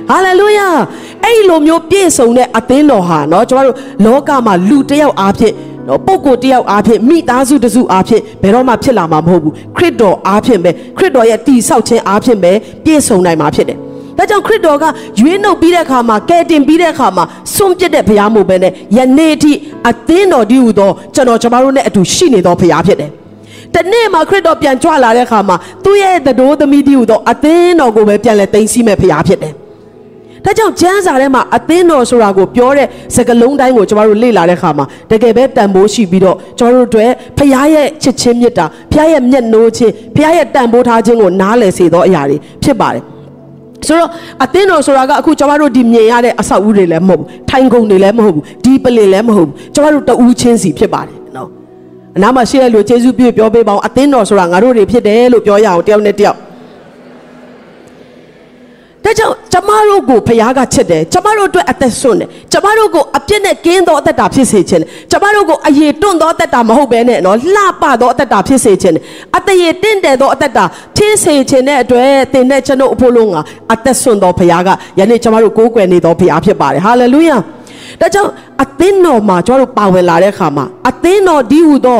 [0.09, 0.67] ဟာလေလုယာ
[1.23, 5.53] အဲ့လိုမျိုးပြည့်စုံတဲ့အသင်းတော်ဟာနော်ကျမတို့လောကမှာလူတစ်ယောက်အားဖြင့်
[5.87, 12.51] နော်ပုံကိုတယောက်အားဖြင့်မိသားစုတစုအားဖြင့်ဘယ်တော့မှဖြစ်လာမှာမဟုတ်ဘူးခရစ်တော်အားဖြင့်ပဲခရစ်တော်ရဲ့တည်ဆောက်ခြင်းအားဖြင့်ပဲ
[12.83, 13.79] ပြည့်စုံနိုင်မှာဖြစ်တယ်
[14.21, 14.85] ဒါကြောင့်ခရစ်တော်က
[15.19, 17.23] ရွေးနှုတ်ပြီးတဲ့အခါမှာကယ်တင်ပြီးတဲ့အခါမှာ
[17.55, 19.51] စွန့်ပစ်တဲ့ဘုရားမို့ပဲနဲ့ယနေ့အထိ
[19.89, 23.11] အသင်းတော်ဒီဟူသောကျွန်တော်ကျမတို့နဲ့အတူရှိနေသောဘုရားဖြစ်တယ်
[23.75, 29.53] တနေ့မှာခရစ်တော်ပြန်ကြွလာတဲ့အခါမှာသူ့ရဲ့သတို့သမီးဒီဟူသောအသင်းတော်ကိုပဲပြန်လဲသိမ်းဆည်းမဲ့ဘုရားဖြစ်တယ်
[30.45, 43.03] ဒါကြောင့်ကျမ်းစာထဲမှာအသင်းတော်ဆိုတာကိုပြောတဲ့စကားလုံးတိုင်းကိုကျမတို့လေ့လာတဲ့အခါမှာတကယ်ပဲတန်ဖိုးရှိပြီးတော့ကျမတို့အတွက်ဖခင်ရဲ့ချစ်ချင်းမြတ်တာဖခင်ရဲ့မျက်နှိုးခြင်းဖခင်ရဲ့တန်ဖိုးထားခြင်းကိုနားလည်စေသောအရာတွေဖြစ်ပါတယ်
[43.87, 44.09] ဆိုတော့
[44.43, 51.47] အသင်းတော်ဆိုတာကအခုကျမတို့ဒီမြင်ရတဲ့အဆောက်အဦတွေလည်းမဟုတ်ဘူးထိုင်ကုန်တွေလည်းမဟုတ်ဘူးဒီပလင်လည်းမဟုတ်ဘူးကျမတို့တဦးချင်းစီဖြစ်ပါတယ်နော်
[52.15, 56.37] အနားမှာရှိတဲ့လူကျေးဇူးပြုပြောပေးပါအောင်အသင်းတော်ဆိုတာငါတို့တွေဖြစ်တယ်လို့ပြောရအောင်တယောက်နဲ့တယောက်
[59.11, 68.95] ဒါကြောင့်ကျမတို့ကိုဖခင်ကချစ်တယ်ကျမတို့အတွက်အသက်ဆွတယ်ကျမတို့ကိုအပြစ်နဲ့ကင်းသောအသက်တာဖြစ်စေခြင်းကျမတို့ကိုအယေတွန့်သောအသက်တာမဟုတ်ဘဲနဲ့နော်လှပသောအသက်တာဖြစ်စေခြင်း
[69.37, 70.63] အတရေတင့်တယ်သောအသက်တာ
[70.97, 73.37] ဖြစ်စေခြင်းတဲ့အတွက်သင်နဲ့ကျွန်တော်အဖို့လုံးက
[73.73, 77.37] အသက်ဆွသောဖခင်ကယနေ့ကျမတို့ကိုးကွယ်နေသောဖခင်ဖြစ်ပါတယ်ဟာလေလုယာ
[77.99, 78.31] ဒါကြောင့်
[78.63, 81.99] အသင်းတော်မှာကျွန်တော်တို့ပါဝင်လာတဲ့အခါမှာအသင်းတော်ဒီဟူသော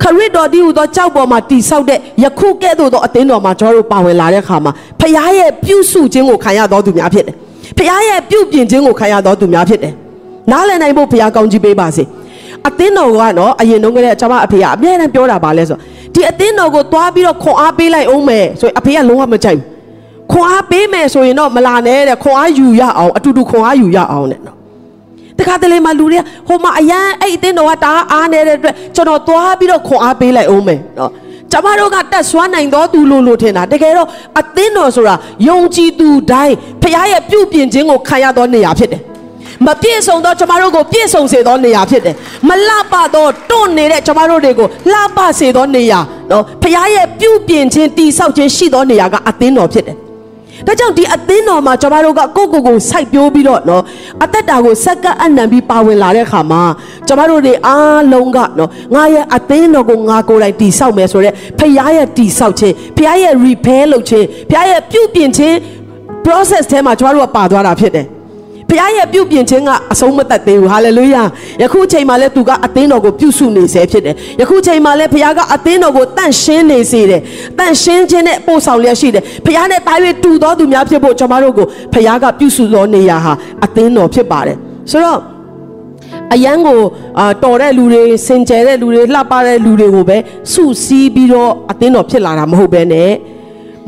[0.00, 7.34] ခရစ်တော်ဒီဟူသောကြောက်ပေါ်မှာတိဆောက်တဲ့ယခုကဲ့သို့သောအသင်းတော်မှာကျွန်တော်တို့ပါဝင်လာတဲ့အခါမှာဖခင်ရဲ့ပြုစုခြင်းကိုခံရတော်သူများဖြစ်တယ်။
[7.76, 9.92] ဖခင်ရဲ့ပြုပြင်ခြင်းကိုခံရတော်သူများဖြစ်တယ်။
[10.50, 12.04] နားလည်နိုင်ဖို့ဖခင်ကောင်းကြီးပေးပါစေ။
[12.68, 15.76] အသင်းတော်ကနော်အရင်တုန်းကလည်းကျွန်မအဖေကအမြဲတမ်းပြောတာပါလဲဆို
[16.14, 19.66] ဒီအသင်းတော်ကိုသွားပြီးတော့ခွန်အားပေးလိုက်အောင်မယ်ဆိုရင်အဖေကလုံးဝမကြိုက်ဘူး။
[20.32, 24.56] ခွန်အားပေးမယ်ဆိုရင်တော့မလာနဲ့တဲ့ခွန်အားယူရအောင်အတူတူခွန်အားယူရအောင်တဲ့နော်
[25.42, 31.10] တခါတလေမှလူတွေကဟိုမှာအရန်အဲ့အသင်းတော်ကတာအားနေတဲ့အတွက်ကျွန်တော်သွားပြီးတော့ခွန်အားပေးလိုက်အောင်မယ်နော်
[31.52, 34.08] ကျမတို့ကတက်ဆွမ်းနိုင်တော်သူလို့လို့ထင်တာတကယ်တော့
[34.40, 35.14] အသင်းတော်ဆိုတာ
[35.48, 39.02] ယုံကြည်သူတိုင်းဖခင်ရဲ့ပြုပြင်ခြင်းကိုခံရသောနေရာဖြစ်တယ်
[39.66, 42.14] မပြည့်စုံသောကျမတို့ကိုပြည့်စုံစေသောနေရာဖြစ်တယ်
[42.48, 49.96] မလှပသောတွန့်နေတဲ့ကျမတို့တွေကိုလှပစေသောနေရာနော်ဖခင်ရဲ့ပြုပြင်ခြင်းတည်ဆောက်ခြင်းရှိသောနေရာကအသင်းတော်ဖြစ်တယ်
[50.66, 53.82] ဒါကြောင့်ဒီအသင်းတော်မှာကျွန်တော်တို့ကကိုယ့်ကိုယ်ကိုစိုက်ပျိုးပြီးတော့နော်
[54.24, 56.62] အသက်တာကိုစက္ကန့်အနံပြီးပါဝင်လာတဲ့ခါမှာ
[57.06, 65.56] ကျွန်တော်တို့တွေအားလုံးကနော်ငါရဲ့အသင်းတော်ကိုငါကိုယ်တိုင်တည်ဆောက်မယ်ဆိုတော့ဖခင်ရဲ့တည်ဆောက်ခြင်းဖခင်ရဲ့ repair လုပ်ခြင်းဖခင်ရဲ့ပြုပြင်ခြင်း
[66.24, 68.06] process ထဲမှာကျွန်တော်တို့ကပါသွားတာဖြစ်တယ်
[68.72, 71.22] ဘုရားရဲ့ပြုပြင်ခြင်းကအဆုံးမသက်သေးဘူးဟာလေလုယာ
[71.62, 77.20] ယခုချိန်မှာလည်းသူကအသင်းတော်ကိုပြုစုနေစေဖြစ်တယ်ယခုချိန်မှာလည်းဘုရားကအသင်းတော်ကိုတန့်ရှင်းနေစေတယ်
[77.58, 83.32] တန့်ရှင်းခြင်းနဲ့ပို့ဆောင်လျက်ရှိတယ်ဘုရားနဲ့တာ၍တူသောသူများဖြစ်ဖို့ကျွန်တော်တို့ကိုဘုရားကပြုစုသောနေရာဟာ
[83.64, 84.56] အသင်းတော်ဖြစ်ပါတယ်
[84.90, 85.20] ဆိုတော့
[86.34, 86.80] အယံကို
[87.18, 90.16] အာတော်တဲ့လူတွေစင်ကြယ်တဲ့လူတွေလှပတဲ့လူတွေကိုပဲ
[90.52, 93.31] စုစည်းပြီးတော့အသင်းတော်ဖြစ်လာတာမဟုတ်ဘဲနဲ့ဖ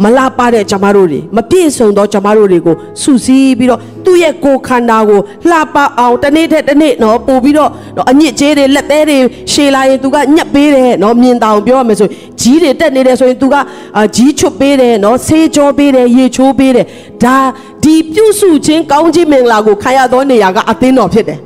[0.03, 5.21] မလာပါတဲ့ကျမတို့တွေမပြည့်စုံသောကျမတို့တွေကိုစုစည်းပြီးတော့သူ့ရဲ့ကိုယ်ခန္ဓာကို
[5.51, 9.19] လှပအောင်တစ်နေ့ထက်တစ်နေ့နော်ပို့ပြီးတော့နော်အညစ်အကြေးတွေလက်သေးတွေ
[9.53, 12.09] ရှည်လာရင်သူကညက်ပေးတယ်နော်မြင်တောင်ပြောရမယ်ဆို
[12.41, 13.57] ကြီးတွေတက်နေတယ်ဆိုရင်သူက
[14.17, 16.87] ကြီးချွတ်ပေးတယ်နော်ဆေးကြောပေးတယ်ရေချိုးပေးတယ်
[17.25, 17.37] ဒါ
[17.85, 21.39] ဒီပြုစုခြင်းကောင်းခြင်းမင်္ဂလာကိုခံရသောနေရာကအသင်းတော်ဖြစ်တယ်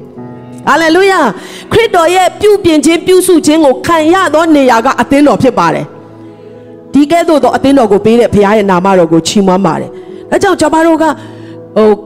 [0.69, 1.21] ဟာလေလုယာ
[1.73, 5.87] ခရစ်တော်ရဲ့ပြုပြင်ခြင်းပြုစုခြင်းကိုခံရသောနေရာကအသင်းတော်ဖြစ်ပါတယ်
[6.99, 9.90] ဒီကဲ့သို့သောအသင်းတော်ကိုပေးတဲ့ဘုရားရဲ့နာမတော်ကိုချီးမွမ်းပါတယ်။
[10.31, 11.05] ဒါကြောင့်ကျွန်တော်တို့က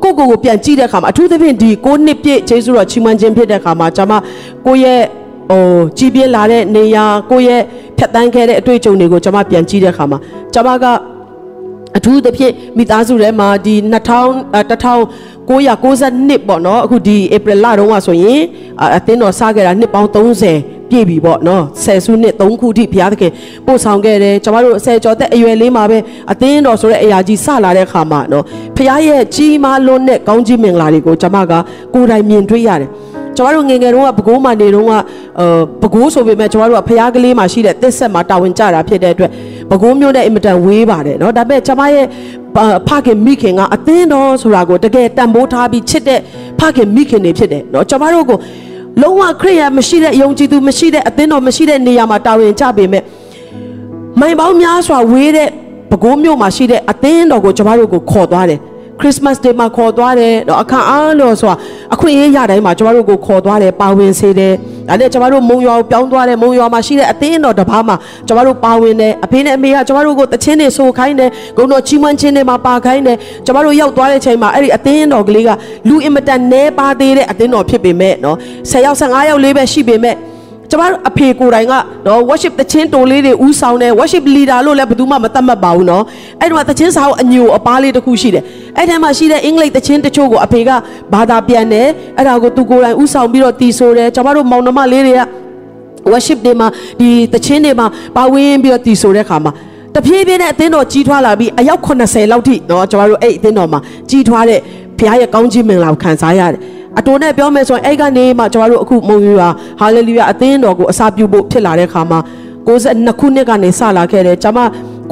[0.03, 4.13] ဟိုကိုကိုကိုပြန်ကြည့်တဲ့အခါမှာအထူးသဖြင့်ဒီကိုနှစ်ပြည့်ဂျေစုတော်ချီးမွမ်းခြင်းဖြစ်တဲ့အခါမှာကျွန်မ
[4.67, 5.01] ကိုရဲ့
[5.51, 5.63] ဟို
[5.99, 7.61] ကြီးပြင်းလာတဲ့နေရာကိုရဲ့
[7.99, 10.19] ဖြတ်တန်းခဲ့တဲ့အတွေ့အကြုံတွေကိုကျွန်မပြန်ကြည့်တဲ့အခါမှာ
[10.55, 10.87] ကျွန်မက
[11.97, 18.41] အထူးသဖြင့်မိသားစုထဲမှာဒီ2000 1992ပေါ့နော်အခုဒီဧပြီလတုန်းကဆိုရင်
[18.97, 23.32] အသင်းတော်စခဲ့တာနှစ်ပေါင်း30 ပြည့်ပြီပေါ့နော်ဆယ်စုနှစ်3ခုထိဘုရားသခင်
[23.66, 25.98] ပို့ဆောင်ခဲ့တယ်ကျွန်တော်တို့ဆယ်ကျော်သက်အရွယ်လေးမှာပဲ
[26.32, 28.44] အသင်းတော်ဆိုတဲ့အရာကြီးစလာတဲ့ခါမှာနော်
[28.76, 31.54] ဘုရားရဲ့ကြီးမားလွန်းတဲ့ကောင်းကြီးမင်္ဂလာတွေကိုကျွန်မက
[31.94, 32.90] ကိုယ်တိုင်မြင်တွေ့ရတယ်
[33.38, 34.94] ကျွန်တော်တို့ငငယ်တုန်းကဘကိုးမှနေတုန်းက
[35.40, 35.48] အဲ
[35.84, 39.32] ဘကိုးဆိုပေမဲ့ကျွန်တော်တို့ကဖျားကလေးမှရှိတဲ့တစ်ဆက်မှာတာဝန်ကြတာဖြစ်တဲ့အတွက်
[39.72, 42.06] ဘကိုးမျိုးနဲ့အင်မတန်ဝေးပါတယ်เนาะဒါပေမဲ့ကျွန်မရဲ့
[42.88, 46.20] ဖခင်မိခင်ကအသင်းတော်ဆိုတာကိုတကယ်တန်ဖိုးထားပြီးချစ်တဲ့
[46.60, 48.38] ဖခင်မိခင်တွေဖြစ်တယ်เนาะကျွန်တော်တို့ကို
[49.01, 53.05] လုံးဝခရိယာမရှိတဲ့ယုံကြည်သူမရှိတဲ့အသင်းတော်မရှိတဲ့နေရာမှာတာဝန်ကြပေမဲ့
[54.21, 55.49] မိုင်ပေါင်းများစွာဝေးတဲ့
[55.91, 58.61] ဘကိုးမျိုးမှာရှိတဲ့အသင်းတော်ကိုကျွန်တော်တို့ကိုခေါ်သွားတယ်
[59.01, 61.57] ခရစ်စမတ်ဒေးမှာခေါ်သွားတယ်တော့အခါအားလို့ဆိုတာ
[61.95, 64.55] အခွင့်အရေးရတိုင်းမှာကျမတို့ကိုခေါ်သွားတယ်ပါဝင်စေတယ်
[64.89, 67.97] ဒါနဲ့ကျမတို့မုံရွာကိုပြောင်းသွားတယ်မုံရွာမှာရှိတဲ့အသင်းတော်တစ်ပါးမှာ
[68.27, 75.51] ကျမတို့ပါဝင်တယ်အဖေနဲ့အမေကကျမတို့ကိုတချင်းတွေဆိုခိုင်းတယ်ဂုဏ်တော်ချီးမွမ်းခြင်းတွေမှာပါခိုင်းတယ်ကျမတို့ရောက်သွားတဲ့ချိန်မှာအဲ့ဒီအသင်းတော်ကလေးက
[75.89, 78.37] လူအင်မတန်နဲပါသေးတဲ့အသင်းတော်ဖြစ်ပေမဲ့နော်
[78.71, 80.17] 10ယောက်15ယောက်လေးပဲရှိပေမဲ့
[80.72, 81.74] ကျမတို့အဖေကိုယ်တိုင်က
[82.08, 86.04] နော် worship တချင်းတိုလေးတွေဥဆောင်တယ် worship leader လို့လည်းဘယ်သူမှမသတ်မှတ်ပါဘူးနော်
[86.42, 88.44] အဲ့ဒီမှာတချင်းစာအုပ်အညိုအပားလေးတစ်ခုရှိတယ်
[88.78, 90.70] အဲ့ထဲမှာရှိတဲ့အင်္ဂလိပ်တချင်းတချို့ကိုအဖေက
[91.14, 95.22] ဘာသာပြန်တယ်အဲ့ဒါကိုသူကိုယ်တိုင်ဥဆောင်ပြီးတော့တီးဆိုတယ်ကျမတို့မောင်နှမလေးတွေက
[96.12, 96.68] worship တွေမှာ
[97.00, 99.52] ဒီတချင်းတွေမှာပါဝင်ပြီးတော့တီးဆိုတဲ့ခါမှာ
[99.96, 103.80] တဖြည်းဖြည်းနဲ့အသင်းတော်ကြီးထွားလာပြီးအယောက်80လောက်ထိเนาะကျွန်တော်တို့အဲ့အသင်းတော်မှာ
[104.10, 104.60] ကြီးထွားတဲ့
[105.00, 106.60] ဘုရားရဲ့ကောင်းကြီးမင်္ဂလာကိုခံစားရတယ်
[106.99, 109.49] အတိုးနဲ့ပြောမယ်ဆိုရင်အဲ့ကနေမှကျွန်တော်တို့အခုမုံယူဟာ
[109.81, 112.19] ဟာလေလုယာအသင်းတော်ကိုအစာပြုဖို့ဖြစ်လာတဲ့ခါမှာ
[112.67, 114.61] 62ခုနှစ်ကနေစလာခဲ့တယ်ကျွန်မ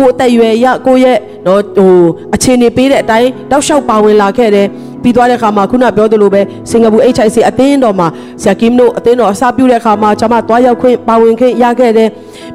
[0.00, 1.94] ကိုအသက်ရွယ်ရကိုရဲ့တော့ဟို
[2.34, 4.66] အခြေအနေပေးတဲ့အတိုင်းတောက်လျှောက်ပါဝင်လာခဲ့တယ်
[5.02, 6.40] ပြီးသွားတဲ့ခါမှာခုနပြောသလိုပဲ
[6.70, 8.06] စင်ကာပူ HIC အသင်းတော်မှာ
[8.42, 12.08] ဆရာကင်းတို့အသင်းတော်အစားပြုတဲ့ခါမှာကျွန်မသွားရောက်ခွင့်ပါဝင်ခွင့်ရခဲ့တယ်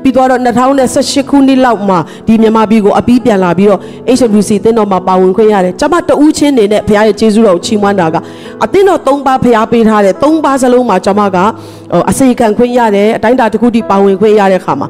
[0.03, 0.41] ပြီးသွားတော့
[0.85, 3.79] 2018ခုနှစ်လောက်မှာဒီမြန်မာပြည်ကိုအပြီးပြန်လာပြီးတော့
[4.17, 8.15] HWC အသင်းတော်မှာပါဝင်ခွင့်ရတယ်ကျွန်မတဦးချင်းနေနဲ့ဘုရားရဲ့ကျေးဇူးတော်ကိုချီးမွမ်းတာက
[8.63, 11.37] အသင်းတော်၃ပါးဘုရားပေးထားတယ်၃ပါးစလုံးမှာကျွန်မက
[12.09, 14.87] အစေခံခွင့်ရတယ်အတိုင်းတာတစ်ခုတည်းပါဝင်ခွင့်ရတဲ့ခါမှာ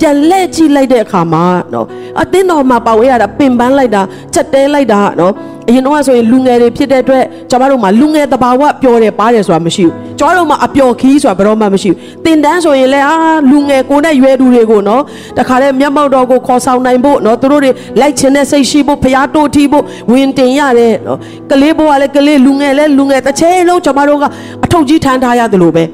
[0.00, 1.86] ပြန်လဲကြည့်လိုက်တဲ့အခါမှာနော်
[2.22, 4.02] အသင်းတော်မှာပါဝဲရတာပင်ပန်းလိုက်တာ
[4.34, 5.32] ချက်တဲလိုက်တာနော်
[5.68, 13.16] အရင်တော့ဆိုရင်လူငယ်တွေဖြစ်တဲ့အတွက်ကျွန်တော်တို့မှာလူငယ်တဘာဝပျော်တယ်ပါတယ်ဆိုတာမရှိဘူးကျွန်တော်တို့မှာအပျော်ခီးဆိုတာဘယ်တော့မှမရှိဘူးတင်တန်းဆိုရင်လည်းအာ
[13.50, 15.02] လူငယ်ကိုနဲ့ရွယ်သူတွေကိုနော်
[15.38, 21.18] တခါတည်းမျက်မှောက်တော်ကိုခေါ်ဆောင်နိုင်ဖို့နော်သူတို့တွေလိုက်ချင်တဲ့စိတ်ရှိဖို့ဖျားတိုးထီးဖို့ဝင်တင်ရတယ်နော်
[21.50, 24.24] ကလေးဘဝလည်းကလေးလူငယ်လည်းလူငယ်တစ်ချိန်လုံးကျွန်တော်တို့က
[24.64, 25.84] အထုပ်ကြီးထမ်းထားရတယ်လို့ပဲ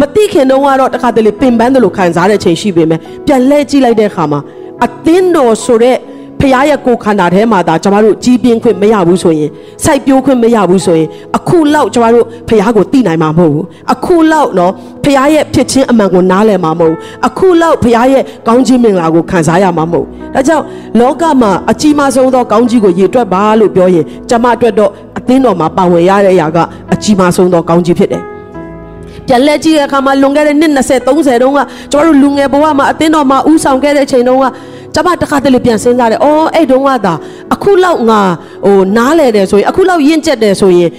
[0.00, 4.40] မသိခင်တုန်းကတော့တခါတလေပင်ပန်းတယ်လို့ခံစားတဲ့ချိန်ရှိပေမဲ့ပြန်လှည့်ကြည့်လိုက်တဲ့အခါမှာ
[4.84, 5.96] အသင်းတော်ဆိုတဲ့
[6.40, 9.50] ဖရားရဲ့ကိုယ်ခန္ဓာထဲမှာဒါကျမတို့ကြီးပြင်းခွင့်မရဘူးဆိုရင်
[9.84, 14.72] စိုက်ပျိုးခွင့်မရဘူးဆိုရင်အခုလောက်ကျမတို့ဖရားကိုသိနိုင်မှာမဟုတ်ဘူးအခုလောက်နော်
[15.04, 20.64] ဖရားရဲ့ဖြစ်ချင်းအမှန်ကိုနားလည်မှာမဟုတ်ဘူးအခုလောက်ဖရားရဲ့ကောင်းကြီးမင်္ဂလာကိုခံစားရမှာမဟုတ်ဘူးဒါကြောင့်
[21.00, 26.58] လောကမှာအကြီးမားဆုံးသောကောင်းကြီးကိုရည်တွက်ပါလို့ပြောရင်ကျမအတွက်တော့အသင်းတော်မှာပါဝင်ရတဲ့အရာက
[26.92, 28.37] အကြီးမားဆုံးသောကောင်းကြီးဖြစ်တယ်
[29.26, 31.60] ပြန်လဲကြည့်တဲ့အခါမှာလွန်ခဲ့တဲ့နှစ်20 30တုန်းက
[31.92, 34.46] ကျွန်တော်တို့လူငယ်ဘဝမှာအသင်းတော်မှာဥဆောင်ခဲ့တဲ့ချိန်တုန်းက
[34.94, 37.14] ကျမတခါတလေပြန်စဉ်းစားတယ်။အော်အဲ့တုန်းကသာ
[37.54, 38.20] အခုလောက်ငါ
[38.66, 40.90] ဟိုနားလဲတယ်ဆိုရင်အခုလောက်ရင့်ကျက်တယ်ဆိုရင်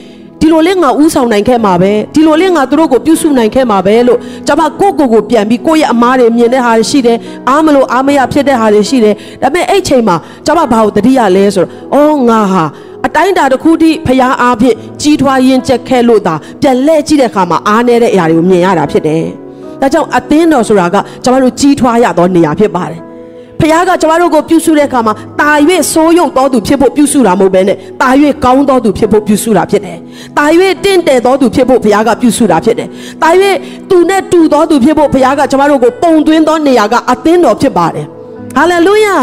[0.41, 7.17] ဒီလိုလေးငါဥဆောင်နိုင်ခဲ့မှာပဲဒီလိုလေးငါသူတို့ကိုပြုစုနိုင်ခဲ့မှာပဲလို့ကျမကိုကိုကိုပြန်ပြီးကိုယ့်ရဲ့အမားတွေမြင်တဲ့ဟာတွေရှိတယ်
[7.49, 12.63] အားမလို့အားမရဖြစ်တဲ့ဟာတွေရှိတယ်ဒါပေမဲ့အဲ့ချိန်မှာကျမဘာကိုတတိယလဲဆိုတော့အော်ငါဟာ
[13.05, 19.23] အတိုင်းတာတစ်ခုတည်းဖရားအားဖြင့်ကြီးထွားရင်ကျက်ခဲ့လို့သာပြန်လဲကြည့်တဲ့အခါမှာအားနည်းတဲ့အရာတွေကိုမြင်ရတာဖြစ်တယ်။
[19.81, 23.01] ဒါကြောင့်အသင်းတော်ဆိုတာကကျွန်တော်တို့ကြီးထွားရသောနေရာဖြစ်ပါတယ်။
[23.59, 25.51] ဖခင်ကကျွန်တော်တို့ကိုပြုစုတဲ့အခါမှာတာ၍
[25.93, 28.09] စိုးရုပ်တော်သူဖြစ်ဖို့ပြုစုတာမဟုတ်ဘဲနဲ့တာ၍
[28.45, 29.97] ကောင်းတော်သူဖြစ်ဖို့ပြုစုတာဖြစ်တယ်။
[30.37, 30.45] တာ၍
[30.83, 32.87] တင့်တယ်တော်သူဖြစ်ဖို့ဖခင်ကပြုစုတာဖြစ်တယ်။
[33.23, 33.29] တာ၍
[33.89, 38.05] သူနဲ့တူတော်သူဖြစ်ဖို့ဖခင်ကကျွန်တော်တို့ကိုပုံသွင်းသောနေရာကအသင်းတော်ဖြစ်ပါတယ်။
[38.57, 39.15] ဟာလေလုယာ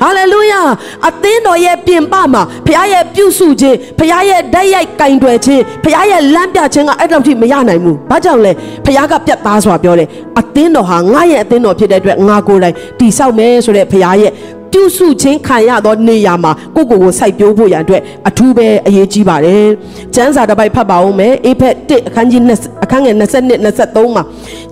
[0.00, 0.60] ဟာလေလုယာ
[1.08, 8.52] အသင်းတော်ရဲ့ပြင်ပမှာဘုရားရဲ့ပြုစုခြင်းဘုရားရဲ့ဓာတ်ရိုက်ကင်တွယ်ခြင်းဘုရားရဲ့လမ်းပြခြင်းကအဲ့လောက်ထိမရနိုင်ဘူးဘာကြောင့်လဲ
[8.84, 14.32] ဘုရားကပြတ်သားစွာပြောတယ်အသင်းတော်ဟာငါရဲ့အသင်းတော်ဖြစ်တဲ့အတွက်ငါကိုယ်တိုင်တိဆောက်မယ်ဆိုတဲ့ဘုရားရဲ့
[14.72, 19.66] ပြုစုခြင်းခံရသောနေရာမှာကိုယ့်ကိုယ်ကိုစိုက်ပျိုးဖို့ရန်အတွက်အထူးပဲအရေးကြီးပါတယ်။
[20.14, 23.22] ကျမ်းစာတစ်ပိုက်ဖတ်ပါဦးမယ်။အေဖက်1အခန်းကြီး20အခန်းငယ်22
[23.64, 24.22] 23မှာ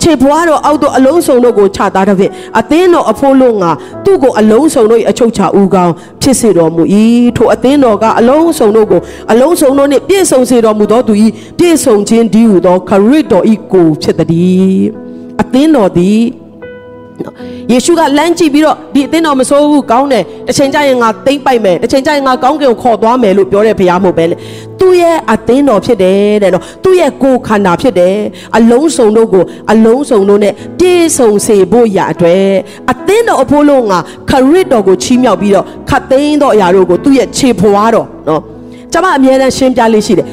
[0.03, 3.71] ခြေဖွားတော်အောက်သို့အလုံးစုံတို့ကိုခြာသားတဲ့ဖြင့်အသင်းတော်အဖို့လုံးငါ
[4.05, 6.83] သူ့ကိုအလုံးစုံတို့၏အချုပ်ချဦးကောင်းဖြစ်စေတော်မူ၏
[7.37, 9.01] ထိုအသင်းတော်ကအလုံးစုံတို့ကို
[9.33, 11.15] အလုံးစုံတို့နှင့်ပြည့်စုံစေတော်မူသောသူ၏
[11.59, 14.81] ပြည့်စုံခြင်းဒီဟုသောခရစ်တော်၏ကိုဖြစ်သည်
[15.41, 16.21] အသင်းတော်သည်
[17.27, 17.35] နော်
[17.73, 24.37] ယေရှုကလမ်းကြည့်ပြီးတော့ဒီအသင်းတော်မစိုးဘူးကောင်းတယ်တစ်ချိန်ကျရင်ငါသိမ့်ပိုက်မယ်တစ်ချိန်ကျရင်ငါကောင်းကင်ကိုခေါ်သွားမယ်လို့ပြောတဲ့ဘုရားမဟုတ်ပဲလေ
[24.81, 28.17] သူ့ရဲ့အသင်းတော်ဖြစ်တယ်တဲ့နော်သူ့ရဲ့ကိုယ်ခန္ဓာဖြစ်တယ်
[28.57, 32.53] အလုံးစုံတို့ကိုအလုံးစုံတို့နဲ့ပြည့်စုံစေဖို့ရအတွက်
[32.91, 33.95] အသင်းတော်အဖို့လုံးက
[34.31, 38.43] ခရစ်တော်ကိုချီးမြှောက်ပြီးတော့ခတ်သိမ်းသောအရာတို့ကိုသူ့ရဲ့ခြေဖွားတော်နော်
[38.93, 40.27] ကျွန်မအမြဲတမ်းရှင်းပြလေးရှိတယ်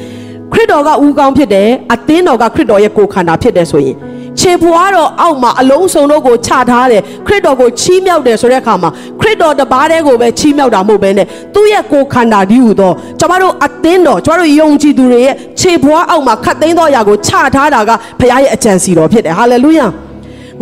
[0.52, 3.96] ခရစ်တော်ကဦးကောင်းဖြစ်တယ်အသင်းတော်ကခရစ်တော်ရဲ့ကိုယ်ခန္ဓာဖြစ်တယ်ဆိုရင်
[4.40, 19.86] ခြေဖွားတော်အောက်မှာအလုံးစုံတို့ကိုချထားတယ်ခရစ်တော်ကိုချီးမြှောက်တယ်ဆိုတဲ့အခါမှာခရစ်တော်တပါးတည်းကိုပဲချီးမြှောက်တာမဟုတ်ဘဲနဲ့သူ့ရဲ့ကိုယ်ခန္ဓာဒီဟူသောကျွန်တော်တို့အသင်းတော်ကျွန်တော်တို့ယုံကြည်သူတွေရဲ့ခြေဖွားအောက်မှာခတ်သိမ်းသောအရာကိုချထားတာကဘုရားရဲ့အကြံစီတော်ဖြစ်တယ်ဟာလေလုယာ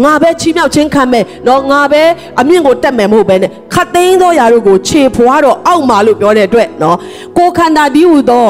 [0.04, 2.02] ငါပဲချီးမြှောက်ခြင်းခံမယ်တော့ငါပဲ
[2.40, 6.96] အမြင့်ကိုတက်မယ်မဟုတ်ပဲနဲ့ခတ်သိမ်းသောຢာတို့ကိုခြေဖွားတော့အောက်မှာလို့ပြောတဲ့အတွက်နော်
[7.38, 8.48] ကိုခန္ဓာဒီဟူသော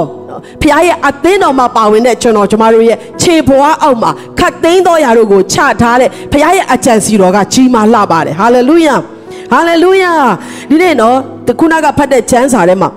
[0.61, 8.95] ဖခင်ရဲ့အသင်းတော်မှာပါဝင်တဲ့ကျွန်တော်ကျမတို့ရဲ့ခြေဖွားအောက်မှာခတ်သိမ်းသောຢာတို့ကိုချထားတဲ့ဖခင်ရဲ့အကြံစီတော်ကကြီးမားလှပါတယ်ဟာလေလုယာ
[9.53, 10.13] ဟာလေလုယာ
[10.71, 11.17] ဒီနေ့နော်
[11.61, 12.91] ခုနကဖတ်တဲ့ကျမ်းစာထဲမှာ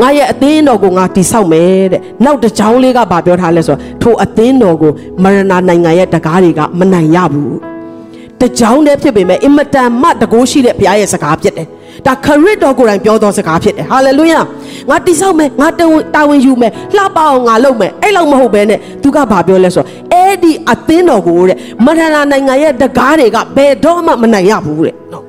[0.00, 7.56] ငါရဲ့အသင်းတော်ကိုငါတိဆောက်မယ်တဲ့နောက်တစ်ကြောင်းလေးကဗာပြောထားလဲဆိုတော့ထိုအသင်းတော်ကိုမရဏနိုင်ငံရဲ့တကားတွေကမနိုင်ရဘူး
[8.40, 11.68] တကြောင်းတည်းဖြစ်ပေမဲ့အင်မတန်မှတကိုးရှိတဲ့ဘုရားရဲ့စကားဖြစ်တယ်
[12.06, 14.40] ဒါခရစ်တော်ကိုယ်တိုင်ပြောသောစကားဖြစ်တယ်ဟာလေလုယာ
[14.90, 25.24] ငါတိဆောက်မယ်ငါတာဝန်တာဝန်ယူမယ်လှပအောင်ငါလုပ်မယ်အဲ့လောက်မဟုတ်ဘဲနဲ့သူကဘာပြောလဲဆိုတော့အဲ့ဒီအသင်းတော်ကိုတဲ့မရဏနိုင်ငံရဲ့တကားတွေကဘယ်တော့မှမနိုင်ရဘူးတဲ့နော်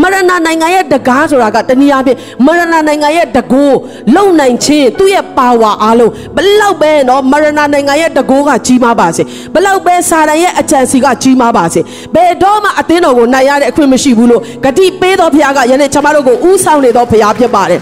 [0.00, 3.76] မရဏနိုင်ငံရဲ့တကားဆိုတာကတနည်းအားဖြင့်မရဏနိုင်ငံရဲ့တကိုး
[4.14, 9.22] လုံနိုင်ခြင်းသူ့ရဲ့ပါဝါအားလုံးဘလောက်ပဲနော်မရဏနိုင်ငံရဲ့တကိုးကကြီးမားပါစေ
[9.54, 11.80] ဘလောက်ပဲစာတန်ရဲ့အကြံစီကကြီးမားပါစေ
[12.14, 17.80] ဘယ်တော့မှအသင်းတော်ကိုနိုင်ရတဲ့အခွင့်မရှိဘူးလို့ဂတိပေးတော်ဖခင်ကယနေ့ကျွန်မတို့ကိုဥဆောင်နေတော်ဖခင်ဖြစ်ပါတယ်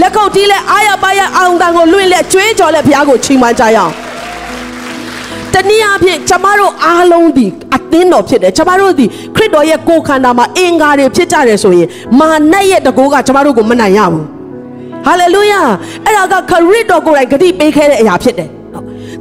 [0.00, 3.92] လက်ကုပ်တီးလက်အာရပါရအောင်တန်ကိုလွင့်လက်ကျွေးကြော်လက်ဖခင်ကိုချီးမွမ်းကြရအောင်
[5.54, 11.88] တနည်းအားဖြင့်ကျမတို့အားလုံးဒီအသင်းတော်ဖြစ်တယ်ကျမတို့ဒီခရစ်တော်ရဲ့ကိုယ်ခန္ဓာမှာအင်္ဂါတွေဖြစ်ကြတယ်ဆိုရင်
[12.20, 14.26] မာနရဲ့တကိုးကကျမတို့ကိုမနိုင်ရဘူး
[15.06, 15.60] ဟာလေလုယာ
[16.04, 18.50] အဲ့ဒါကခရစ်တော်ကိုယ်တိုင်ဂတိပေးခဲ့တဲ့အရာဖြစ်တယ်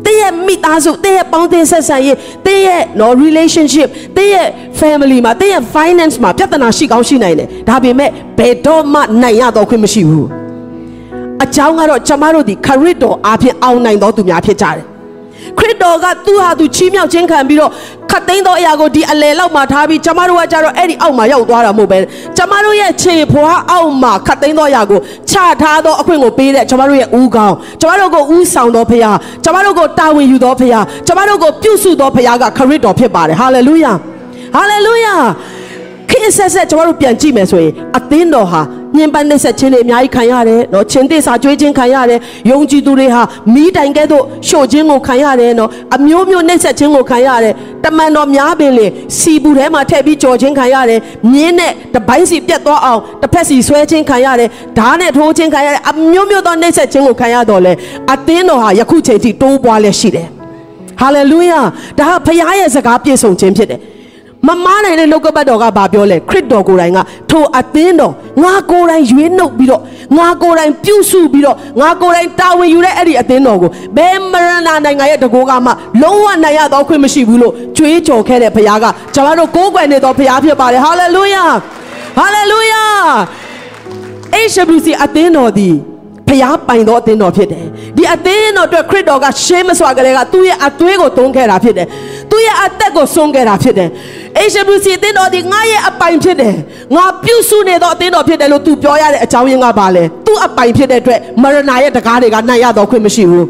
[0.06, 4.48] တဲ့ရဲ့မိသားစုတဲ့ရဲ့ပေါင်းသင်းဆက်ဆံရေးတဲ့ရဲ့နော် relationship တဲ့ရဲ့
[4.80, 10.28] family မှာတဲ့ရဲ့ finance မှာပြဿနာရှိကောင်းရှိနိုင်တယ်ဒါပေမဲ့ဘယ်တော့မှနိုင်ရတော့ခွင့်မရှိဘူး
[11.44, 14.91] အကြောင်းကတော့ကျမတို့ဒီခရစ်တော်အားဖြင့်အောင်နိုင်တော်သူများဖြစ်ကြတယ်ခရစ်
[15.84, 17.72] တော်ကသူ့ဟာသူချီးမြှောက်ခြင်းခံပြီးတော့
[18.12, 21.98] ခတ်သိမ်းသောအရာကိုဒီအလယ်လောက်မှာထားပြီးကျမတို့ကကြတော့အဲ့ဒီအောက်မှာရောက်သွားတာမဟုတ်ပဲ
[22.38, 25.00] ကျမတို့ရဲ့ခြေဖွားအောက်မှာခတ်သိမ်းသောအရာကို
[25.32, 33.94] ချထားသောအခွင့်ကိုပေးတဲ့ကျမတို့ရဲ့ဦးခေါင်းကျမတို့ကိုဦးဆောင်သောဖခင်ကျမတို့ကိုတာဝန်ယူသောဖခင်ကျမတို့ကိုပြုစုသောဖခင်ကခရစ်တော်ဖြစ်ပါတယ်ဟာလေလုယာ
[34.56, 35.16] ဟာလေလုယာ
[36.10, 38.62] ခင်းဆက်ဆက်ကျမတို့ပြန်ကြည့်မယ်ဆိုရင်အသင်းတော်ဟာ
[38.98, 43.22] ညင်ပန်းနှိပ်ဆက်ခြင်းတွေအများကြီးခံရတယ်နော်ချင်းသစ္စာကြွေးခြင်းခံရတယ်ယုံကြည်သူတွေဟာ
[43.54, 48.88] မီးတိုင်ကဲ့သို့ရှို့ခြင်းကိုခံရတယ်နော်အမျိုးမျိုးနှိပ်ဆက်ခြင်းကိုခံရတယ်တမန်တော်များပင်လေ
[49.20, 51.00] စီပူထဲမှာထည့်ပြီးကြော်ခြင်းခံရတယ်
[51.32, 57.74] မြင်းနဲ့တပိုင်းစီပြတ်သွားအောင်တစ်ဖက်စီဆွဲခြင်းခံရတယ်ဓာတ်နဲ့ထိုးခြင်းခံရတယ်အမျိုးမျိုးသောနှိပ်ဆက်ခြင်းကိုခံရတော့လေ
[58.14, 60.28] အသင်းတော်ဟာယခုချိန်ထိတိုးပွားလက်ရှိတယ်
[61.02, 61.60] ဟာလေလုယာ
[61.98, 63.80] ဒါဟာဖခင်ရဲ့စကားပြည့်စုံခြင်းဖြစ်တယ်
[64.48, 67.00] မမားနိုင်တဲ့လောကပတ်တော်ကဘာပြောလဲခရစ်တော်ကိုယ်တိုင်က
[67.30, 69.82] ထိုအသင်းတော်ငါကိုယ်တိုင်ရွေးနှုတ်ပြီးတော့
[70.18, 81.44] ငါကိုယ်တိုင်ပြုစုပြီးတော့ငါကိုယ်တိုင်တာဝန်ယူတဲ့အဲ့ဒီအသင်းတော်ကိုဘယ်မရဏနိုင်ငံရဲ့တကောကမှလုံးဝနိုင်ရတော့ခွင့်မရှိဘူးလို့ကြွေးကြော်ခဲ့တဲ့ဘုရားကကျွန်တော်တို့ကိုးကွယ်နေတော်ဘုရားဖြစ်ပါတယ်ဟာလေလုယာ
[82.18, 82.84] ဟာလေလုယာ
[84.52, 85.76] HWC အသင်းတော်သည်
[86.28, 87.66] ဖျားပိုင်သောအသင်းတော်ဖြစ်တယ်
[87.98, 91.88] ဒီအသင်းတော်အတွက်ခရစ်တော်ကရှေးမစွာကလေးကသူ့ရဲ့အသွေးကိုသုံးခဲ့တာဖြစ်တယ်
[92.32, 93.90] သူ့ရဲ့အသက်ကိုဆုံးခဲ့တာဖြစ်တယ်
[94.52, 96.56] HWC အသင်းတော်ဒီငါရဲ့အပိုင်ဖြစ်တယ်
[96.96, 103.48] ငါပြုစုနေသောအသင်းတော်ဖြစ်တယ်လို့သူပြောရတဲ့အကြောင်းရင်းကပါလဲသူ့အပိုင်ဖြစ်တဲ့အတွက်မရဏရဲ့တကားတွေကနိုင်ရတော့ခွင့်မရှိဘူး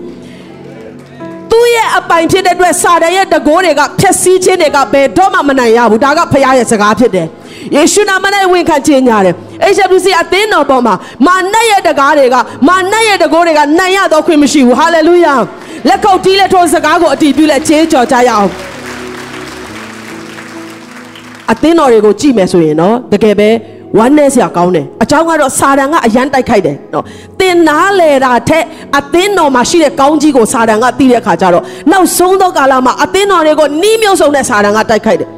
[1.52, 7.28] သူ့ရဲ့အပိုင်ဖြစ်တဲ့အတွက်စာတန်ရဲ့တကိုးတွေကဖြက်စီးခြင်းတွေကဘယ်တော့မှမနိုင်ရဘူးဒါကဖခင်ရဲ့စကားဖြစ်တယ်
[7.76, 9.36] ယေရှုနာမနဲ့ဝန်ခံခြင်းညာတယ်
[9.76, 12.36] HWC အသင်းတော်ပေါ်မှာမာနတ်ရဲ့တကားတွေက
[12.67, 15.36] မာနတ်ရဲ့တကိုးတွေကနိုင်ရတော့ခွင့်မရှိဘူးဟာလေလုယာ
[15.88, 18.50] လက်ကုပ်တီးလက်ထိုးစကားကိုအတီးပြုလက်ချေးကြော်ကြရအောင်
[21.52, 23.50] အသင်းတော်တွေကိုကြည့်မယ်ဆိုရင်နော်တကယ်ပဲ
[23.98, 27.04] ဝမ်းနဲ့စရာကောင်းတယ်အကြောင်းကတော့စာတန်ကအရန်တိုက်ခိုက်တယ်နော်
[27.40, 28.64] တင်နာလေတာထက်
[28.98, 35.30] အသင်းတော်မှာရှိတဲ့ကောင်းကြီးကိုစာတန်ကသိတဲ့အခါကျတော့နောက်ဆုံးသောကာလမှာအသင်းတော်တွေကိုနှီးမြုပ်ဆုံးတဲ့စာတန်ကတိုက်ခိုက်တယ်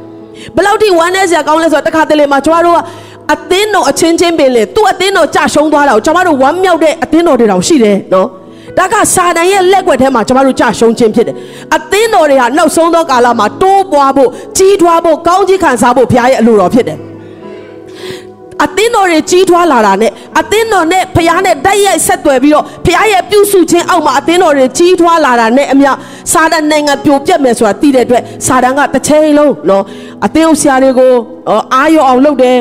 [0.55, 2.79] ဘယ်လောက်ထိဝမ်းနဲ့စရာကောင်းလဲဆိုတော့တခါတလေမှာကျမတို့က
[3.33, 8.27] အသင်းတော်အချင်းချင်းပင်လေသူ့အသင်းတော်ကြာရှုံးသွားတာကိုကျမတို့ဝမ်းမြောက်တဲ့အသင်းတော်တွေတောင်ရှိတယ်နော်
[8.77, 11.35] ဒါကစာတန်ရဲ့လက်ွက်ထဲမှာကျမတို့ကြာရှုံးခြင်းဖြစ်တယ်
[11.75, 16.99] အသင်းတော်တွေဟာနောက်ဆုံးသောကာလမှာတိုးပွားဖို့ကြီးထွားဖို့ကောင်းကြီးခံစားဖို့ဘုရားရဲ့အလိုတော်ဖြစ်တယ်
[18.63, 25.91] အသင်းတော်တွေကြီးထွားလာတာနဲ့အသင်းတော်နဲ့ဖခင်နဲ့တိုက်ရိုက်ဆက်သွယ်ပြီးတော့ဖခင်ရဲ့ပြုစုခြင်းအောက်မှာအသင်းတော်တွေကြီးထွားလာတာနဲ့အမျှ
[26.33, 29.83] စာတန်နိုင်ငံပြိုပြက်မယ်ဆိုတာသိတဲ့အတွက်စာတန်ကတစ်ချိန်လုံးနော်
[30.25, 31.11] အသင်းဥဆရာတွေကို
[31.73, 32.57] အာရုံအောင်လုပ်တယ်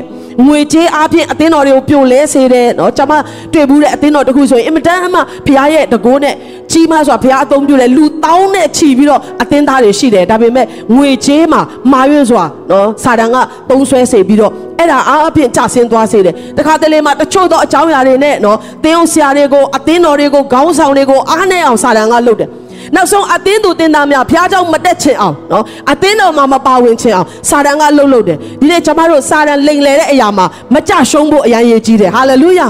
[0.46, 3.12] ငွေကြေးအားဖြင့်အသင်းတော်တွေကိုပြိုလဲစေတယ်နော်ကျွန်မ
[3.52, 6.34] တွေ့ဘူးတဲ့အသင်းတော်တစ်ခုဆိုရင်အင်မတန်မှဘုရားရဲ့တကိုးနဲ့
[6.72, 11.60] ကြီးမားစွာဘုရားအသုံးပြုတယ်လူတောင်းနဲ့ချီပြီးတော့အသင်းသားတွေရှိတယ်ဒါပေမဲ့ငွေကြေးမှာ
[11.92, 13.36] မာရွံ့စွာနော်စာတန်က
[13.70, 22.48] သုံးဆွဲစေပြီးတော့အဲ့ဒါအားအဖြင့်ကြဆင်းသွားစေတယ်တခါတလေမှာတချို့သောအကြောင်းအရာတွေနဲ့နော်သင်းအောင်ဆရာတွေကိုအသင်းတော်တွေကိုခေါင်းဆောင်တွေကိုအားနဲ့အောင်စာတန်ကလုပ်တယ်
[22.94, 32.66] နောက်ဆုံးအသင်းသူတင်သားများဘုရားကြောင့်မတက်ချင်အောင်နော်အသင်းတော်မှာမပါဝင်ချင်အောင်စာတန်ကလှုပ်လှုပ်တယ်ဒီနေ့ကျွန်မတို့စာတန်လိန်လေတဲ့အရာမှာမကြရှုံးဖို့အရန်ရည်ကြီးတယ်ဟာလေလုယာ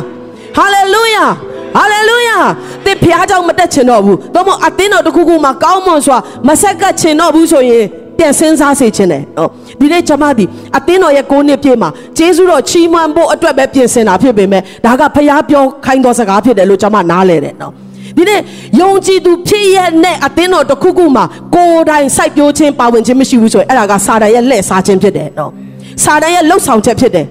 [0.56, 1.24] ဟာလေလုယာ
[1.76, 2.38] ဟာလေလုယာ
[2.84, 7.84] သင်ဘုရားကြောင့်မတက်ချင်တော့ဘူးသို့မဟုတ်အသင်းတော်တစ်ခုခုမှာကောင်းမွန်စွာမဆက်ကပ်ချင်တော့ဘူးဆိုရင်
[8.18, 10.44] ပြန်စဉ်းစားစေခြင်းတယ်နော်ဒီနေ့ကျွန်မဒီ
[10.76, 17.72] အသင်းတော်ရဲ့၉နှစ်ပြည့်မှာကျေးဇူးတော်ချီးမွမ်းဖို့အတွက်ပဲပြင်ဆင်တာဖြစ်ပေမဲ့ဒါကဘုရားပြောခိုင်းတော်စကားဖြစ်တယ်လို့ကျွန်မနားလည်တယ်နော်
[18.16, 18.40] ဒီနေ့
[18.80, 25.50] ယုံကြည်သူဖြစ်ရဲ့နဲ့အသင်းတော်တစ်ခုခုမှာကိုယ်တိုင်စိုက်ပျိုးခြင်းပါဝင်ခြင်းမရှိဘူးဆိုရင်အဲ့ဒါကစာတန်ရဲ့လက်စားခြင်းဖြစ်တယ်နော်
[26.04, 27.26] စာတန်ရဲ့လှုပ်ဆောင်ချက်ဖြစ်တယ်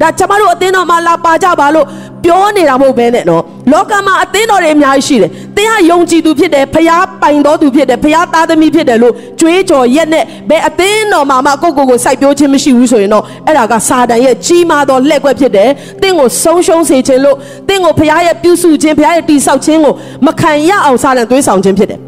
[0.00, 1.86] ဒါကျမတို့အသင်းတော်မှာလာပါကြပါလို့
[2.24, 15.70] ပြောနေတာမဟုတ်ဘဲနဲ့နော်လောကမှာအသင်းတော်တွေအများကြီးရှိတယ်သင်ဟာယုံကြည်သူဖြစ်တယ်ဖျားပိုင်တော်သူဖြစ်တယ်ဖျားသားသမီးဖြစ်တယ်လို့ကြွေးကြော်ရက်နဲ့ဘယ်အသင်းတော်မှာမှကိုယ့်ကိုယ်ကိုစိုက်ပျိုးခြင်းမရှိဘူးဆိုရင်တော့အဲ့ဒါကစာတန်ရဲ့ကြီးမားသောလက်ွက်ဖြစ်တယ်
[16.02, 17.36] သင်ကိုဆုံးရှုံးစေခြင်းလို့
[17.68, 19.94] သင်ကိုဖျားရဲ့ပြုစုခြင်းဖျားရဲ့တိဆောက်ခြင်းကို
[20.26, 22.00] မခံရအောင်စာတန်သွေးဆောင်ခြင်းဖြစ်တယ်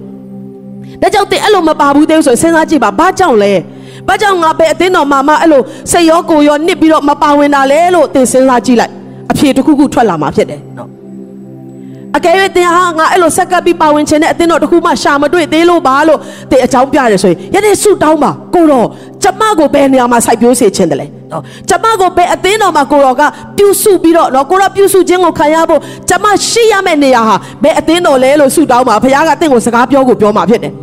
[1.03, 3.53] ဒါကြောင့်သင်အဲ့လိုမပါဘူးသေးဘူးဆိုရင်စဉ်းစားကြည့်ပါဘာကြောင့်လဲ
[4.09, 8.93] ဘာကြောင့်ငါပဲအသင်းတော်မှာမှအဲ့လိုစိတ်ရောကိုယ်ရောနစ်ပြီးတော့မပါဝင်တာလဲလို့သင်စဉ်းစားကြည့်လိုက်
[9.33, 10.91] အဖြေတစ်ခုခုထွက်လာမှာဖြစ်တယ်နော်
[12.17, 16.19] အကယ်၍တင်ဟာငါအဲ့လိုဆက်ကပ်ပြီးပါဝင်ခြင်းနဲ့အသင်းတော်တစ်ခုမှရှာမတွေ့သေးလို့ပါလို့
[16.51, 18.87] တင်အကြောင်းပြတယ်ဆိုရင်ယနေ့ဆုတောင်းပါကိုတော့
[19.23, 23.23] ကျမကိုဘယ်နေရာမှာစိုက်ပျိုးစေခြင်းတလဲနော်ကျမကိုဘယ်အသင်းတော်မှာကိုတော်က
[23.59, 30.75] ပြုစုပြီးတော့နော်ကိုတော့ပြုစုခြင်းကိုခံရဖို့ကျမရှိရမယ့်နေရာဟာဘယ်အသင်းတော်လဲလို့ဆုတောင်းပါဘုရားကတင့်ကိုစကားပြောကိုပြောမှာဖြစ်တယ်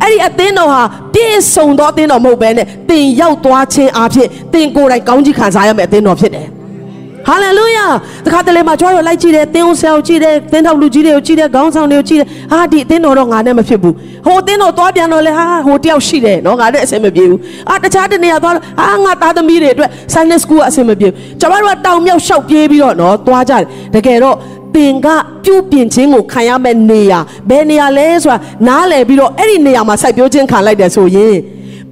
[0.00, 0.82] အဲ့ဒီအသင်းတော်ဟာ
[1.14, 6.48] ပြည့်စုံသောအသင်းတော်မဟုတ်ဘဲနဲ့တင်ရောက်သွားခြင်းအဖြစ်တင်ကိုယ်တိုင်ကောင်းကြီးခံစားရမယ့်အသင်းတော်ဖြစ်တယ်
[7.26, 7.86] ဟာလေလုယာ
[8.24, 13.94] တခါတလေမှာကျွန်တော်လိုက်ကြည့်တယ်သင်းဦးဆရာကိုကြည့်တယ်သင်းထောက်လူကြီးတွေကိုကြည့်တယ်ခေါင်းဆောင်တွေကိုကြည့်တယ်ဟာဒီအသင်းတော်တော့ငါနဲ့မဖြစ်ဘူး
[14.26, 17.40] ဟိုအသင်းတော်သွားပြန်တော့လေဟာဟိုတယောက်ရှိတယ်နော်ငါနဲ့အဆင်မပြေဘူး
[17.70, 23.64] အာတခြားတနေရာသွားတော့ဟာငါသားသမီးတွေအတွက် Sunday School အဆင်မပြေဘူးကျွန်တော်တို့ကတောင်မြောက်လျှောက်ပြေးပြီးတော့နော်သွားကြတယ်
[23.94, 24.36] တကယ်တော့
[24.74, 25.08] သင်က
[25.44, 31.36] ပြုပြင်ခြင်းကိုခံရမယ့်နေရာဘယ်နေရာလဲဆိုတာနားလည်ပြီးတော့အဲ့ဒီနေရာမှာစိုက်ပျိုးခြင်းခံလိုက်တယ်ဆိုရင်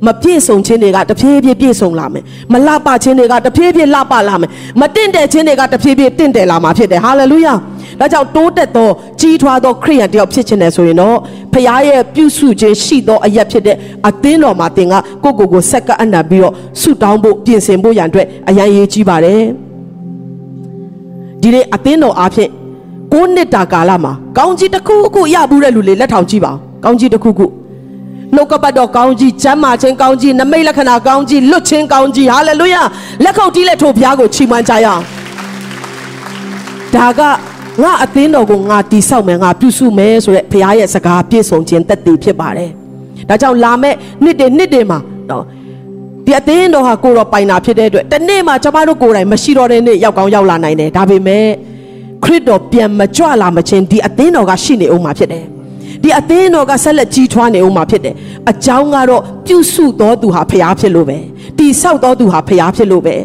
[0.06, 7.54] မပြည့်စုံခြင်းတွေကတဖြည်းဖြည်းပြည့်စုံလာမယ်မလှပခြင်းတွေကတဖြည်းဖြည်းလှပလာမယ်မတင့်တယ်ခြင်းတွေကတဖြည်းဖြည်းတင့်တယ်လာမှာဖြစ်တယ်ဟာလေလုယာ
[8.00, 11.16] ဒါကြောင့်တိုးတက်သောကြီးထွားသောခရိယန်တယောက်ဖြစ်ခြင်းနဲ့ဆိုရင်တော့
[11.52, 13.76] ဖခင်ရဲ့ပြုစုခြင်းရှိသောအရက်ဖြစ်တဲ့
[14.08, 19.42] အသင်းတော်မှာသင်ကကိုယ့်ကိုယ်ကိုဆက်ကပ်အနံ့ပြီးတော့ဆုတောင်းဖို့ပြင်ဆင်ဖို့ရန်အတွက်အရန်ရေးကြီးပါတယ်
[21.42, 22.50] ဒီနေ့အသင်းတော်အားဖြင့်
[23.12, 26.52] ကိုးနှစ်တာကာလမှာကောင်းကြီးတစ်ခုခုရဘူးတဲ့လူတွေလက်ထောင်ကြည့်ပါ
[26.84, 27.46] ကောင်းကြီးတစ်ခုခု
[28.34, 32.82] နှုတ်ကပတ်တော်ကောင်းကြီးကျမ်းမာခြင်းကောင်းကြီးနမိတ်လက္ခဏာကောင်းကြီးလွတ်ခြင်းကောင်းကြီးဟာလေလုယာ
[33.24, 35.02] လက်ခုပ်တီးလက်ထိုးဘုရားကိုချီးမွမ်းကြရအောင်
[36.94, 37.20] ဒါက
[37.82, 42.70] ငါအသင်းတော်ကိုငါတီဆောက်မယ်ငါပြုစုမယ်ဆိုတဲ့ဘုရားရဲ့စကားပြည့်စုံခြင်းတက်တည်ဖြစ်ပါတယ်
[43.28, 44.98] ဒါကြောင့်လာမဲ့နှစ်တွေနှစ်တွေမှာ
[45.30, 45.44] နော်
[46.26, 51.46] ဒီအသင်းတော်ဟာကိုတော်ပိုင်တာဖြစ်တဲ့အတွက်တနေ့မှာကျမတို့ကိုယ်တိုင်မရှိတော့တဲ့နေ့ရောက်ကောင်းရောက်လာနိုင်တယ်ဒါပေမဲ့
[52.28, 55.44] ခရစ်တော်ပြန်မကြွလာမချင်းဒီအသင်းတော်ကရှိနေအောင်မှာဖြစ်တယ်
[56.02, 58.14] ဒီအသင်းတော်ကဆက်လက်ကြီးထွားနေအောင်မှာဖြစ်တယ်
[58.50, 61.18] အကြောင်းကတော့ပြုစုတော်သူဟာဖျားဖြစ်လို့ပဲ
[61.58, 63.16] တိဆောက်တော်သူဟာဖျားဖြစ်လို့ပဲ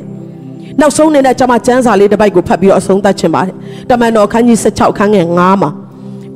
[0.80, 3.56] နောက်ဆုံးနေတဲ့ကျွန်မကျမ်းစာလေးတစ်ပိုက်ကိုဖတ်ပြီးတော့အဆုံးသတ်ချင်ပါတယ်
[3.90, 5.70] တမန်တော်ခန်းကြီး16ခန်းငယ်9မှာ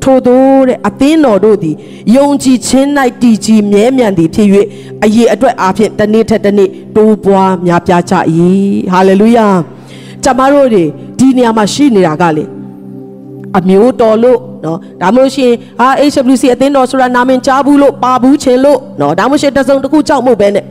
[0.03, 1.75] ထို့သောတဲ့အသင်းတော်တို့သည်
[2.15, 2.87] ယုံကြည်ခြင်း၌
[3.21, 4.47] တည်ကြည်မြဲမြံသည်ဖြစ်၍
[5.03, 8.13] အရေးအတွက်အားဖြင့်တစ်နေ့ထက်တစ်နေ့တိုးပွားများပြားကြ၏
[8.91, 9.47] ဟာလေလုယာ
[10.23, 10.83] ကျွန်မတို့တွေ
[11.19, 12.45] ဒီနေရာမှာရှိနေတာကလေ
[13.57, 20.65] အမျိုးတော်လို့နော်ဒါမှမဟုတ်ရှင်ဟာ HWC အသင်းတော်ဆိုတာနာမည်ကြားဘူးလို့ပါဘူးချင်လို့နော်ဒါမှမဟုတ်ရှင်တစုံတစ်ခုကြောက်မှုပဲနဲ့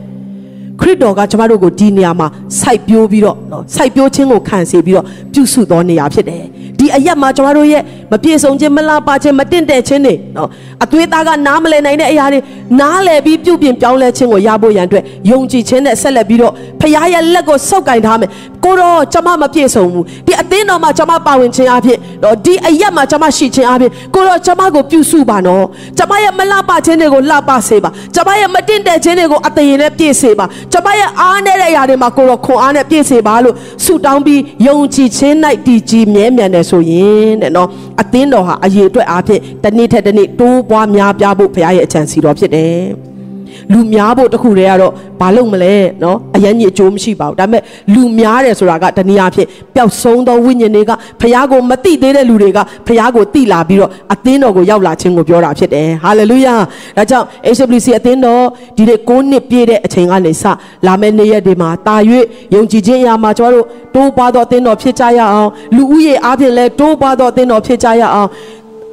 [0.81, 2.27] ခရစ်တော်ကကျမတို့ကိုဒီနေရာမှာ
[2.59, 6.43] စိုက်ပျိုးပြီးတော့နော်စိုက်ပျိုးခြင်းကိုခံစေပြီးတော့ပြုစုတော်နေရာဖြစ်တယ်
[6.79, 10.49] ဒီအရက်မှာကျမတို့ရဲ့မပြေဆုံးခြင်းမလားပါခြင်းမတင့်တဲ့ခြင်းတွေနော်
[10.83, 12.39] အသွေးသားကနားမလည်နိုင်တဲ့အရာတွေ
[12.79, 18.29] နားလည်ပြီးပြုပြင်ပြောင်းလဲခြင်းကိုရဖို့ရန်အတွက်ယုံကြည်ခြင်းနဲ့ဆက်လက်ပြီးတော့ဖခင်ရဲ့လက်ကိုဆုပ်ကင်ထားမယ်
[18.63, 25.65] ကိုတော့ကျွန်မမပြေဆုံးဘူးဒီအသင်းတော်မှာကျွန်မပါဝင်ခြင်းအဖြစ်တော့ဒီအရက်မှာကျွန်မရှိခြင်းအဖြစ်ကိုတော့ကျွန်မကိုပြုစုပါနော်
[25.97, 37.67] ကျွန်မရဲ့မလှပခြင်းတွေကိုလှပစေပါကျွန်မရဲ့မတင့်တဲ့ခြင်းတွေကိုအသရင်နဲ့ပြည့်စေပါကျွန်မရဲ့အားနည်းတဲ့အရာတွေမှာကိုတော့ခွန်အားနဲ့ပြည့်စေပါလို့ဆုတောင်းပြီးယုံကြည်ခြင်း၌တည်ကြည်မြဲမြံတယ်ဆိုရင်တဲ့နော်
[38.01, 42.73] အသင်းတော်ဟာအရေးအတွက်အားဖြင့်တစ်နေ့ထက်တစ်နေ့တိုးပွားများပြားဖို့ဘုရားရဲ့အကြံစီတော်ဖြစ်တယ်
[43.73, 47.61] လူများဖို့တခုတည်းကတော့ဘာလို့မလဲနော်အရင်ကြီးအကျိုးမရှိပါဘူးဒါပေမဲ့
[47.93, 56.55] လူများတယ်ဆိုတာကတနည်းအားဖြင့်ပျောက်ဆုံးသောဝိညာဉ်တွေကဖခင်ကိုမသိသေးတဲ့လူတွေကဖခင်ကိုသိလာပြီးတော့အသင်းတော်ကိုရောက်လာခြင်းကိုပြောတာဖြစ်တယ်ဟာလေလုယာ
[56.97, 57.25] ဒါကြောင့်
[57.55, 58.43] HWC အသင်းတော်
[58.77, 60.43] ဒီနေ့9နှစ်ပြည့်တဲ့အချိန်ကနေစ
[60.87, 61.95] လာမယ့်နေ့ရက်တွေမှာတာ၍
[62.53, 68.29] ယုံကြည်ခြင်းအရာမှာကျွန်တော်တို့တိုးပွားသောအသင်းတော်ဖြစ်ကြရအောင်လူဦးရေအားဖြင့်လည်းတိုးပွားသောအသင်းတော်ဖြစ်ကြရအောင်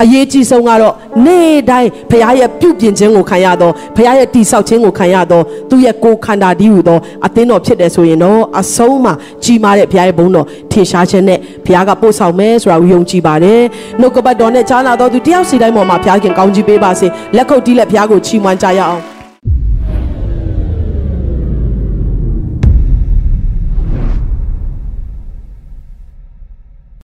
[0.03, 0.95] အရေးကြီးဆုံးကတော့
[1.27, 9.13] နေ့တိုင်းဖခင်ရဲ့ပြုပြင်ခြင်းကိုခံရတော့ဖခင်ရဲ့တိဆောက်ခြင်းကိုခံရတော့သူ့ရဲ့ကိုယ်ခန္ဓာဒီဟုသောအသင်းတော်ဖြစ်တယ်ဆိုရင်တော့အဆုံးမှာ
[9.45, 13.63] ကြီးမားတဲ့ဖခင်ရဲ့ဘုန်းတော်ထေရှားခြင်းနဲ့ဖခင်ကပို့ဆောင်မယ်ဆိုတာကိုယုံကြည်ပါတယ်
[14.01, 19.14] နှုတ်ကပတ်တော်နဲ့ကြားနာတော်သူတယောက်စီတိုင်းပေါ်မှာဖခင်ကောင်းကြီးပေးပါစေလက်ခုပ်တီးလက်ဖခင်ကိုချီးမွမ်းကြရအောင်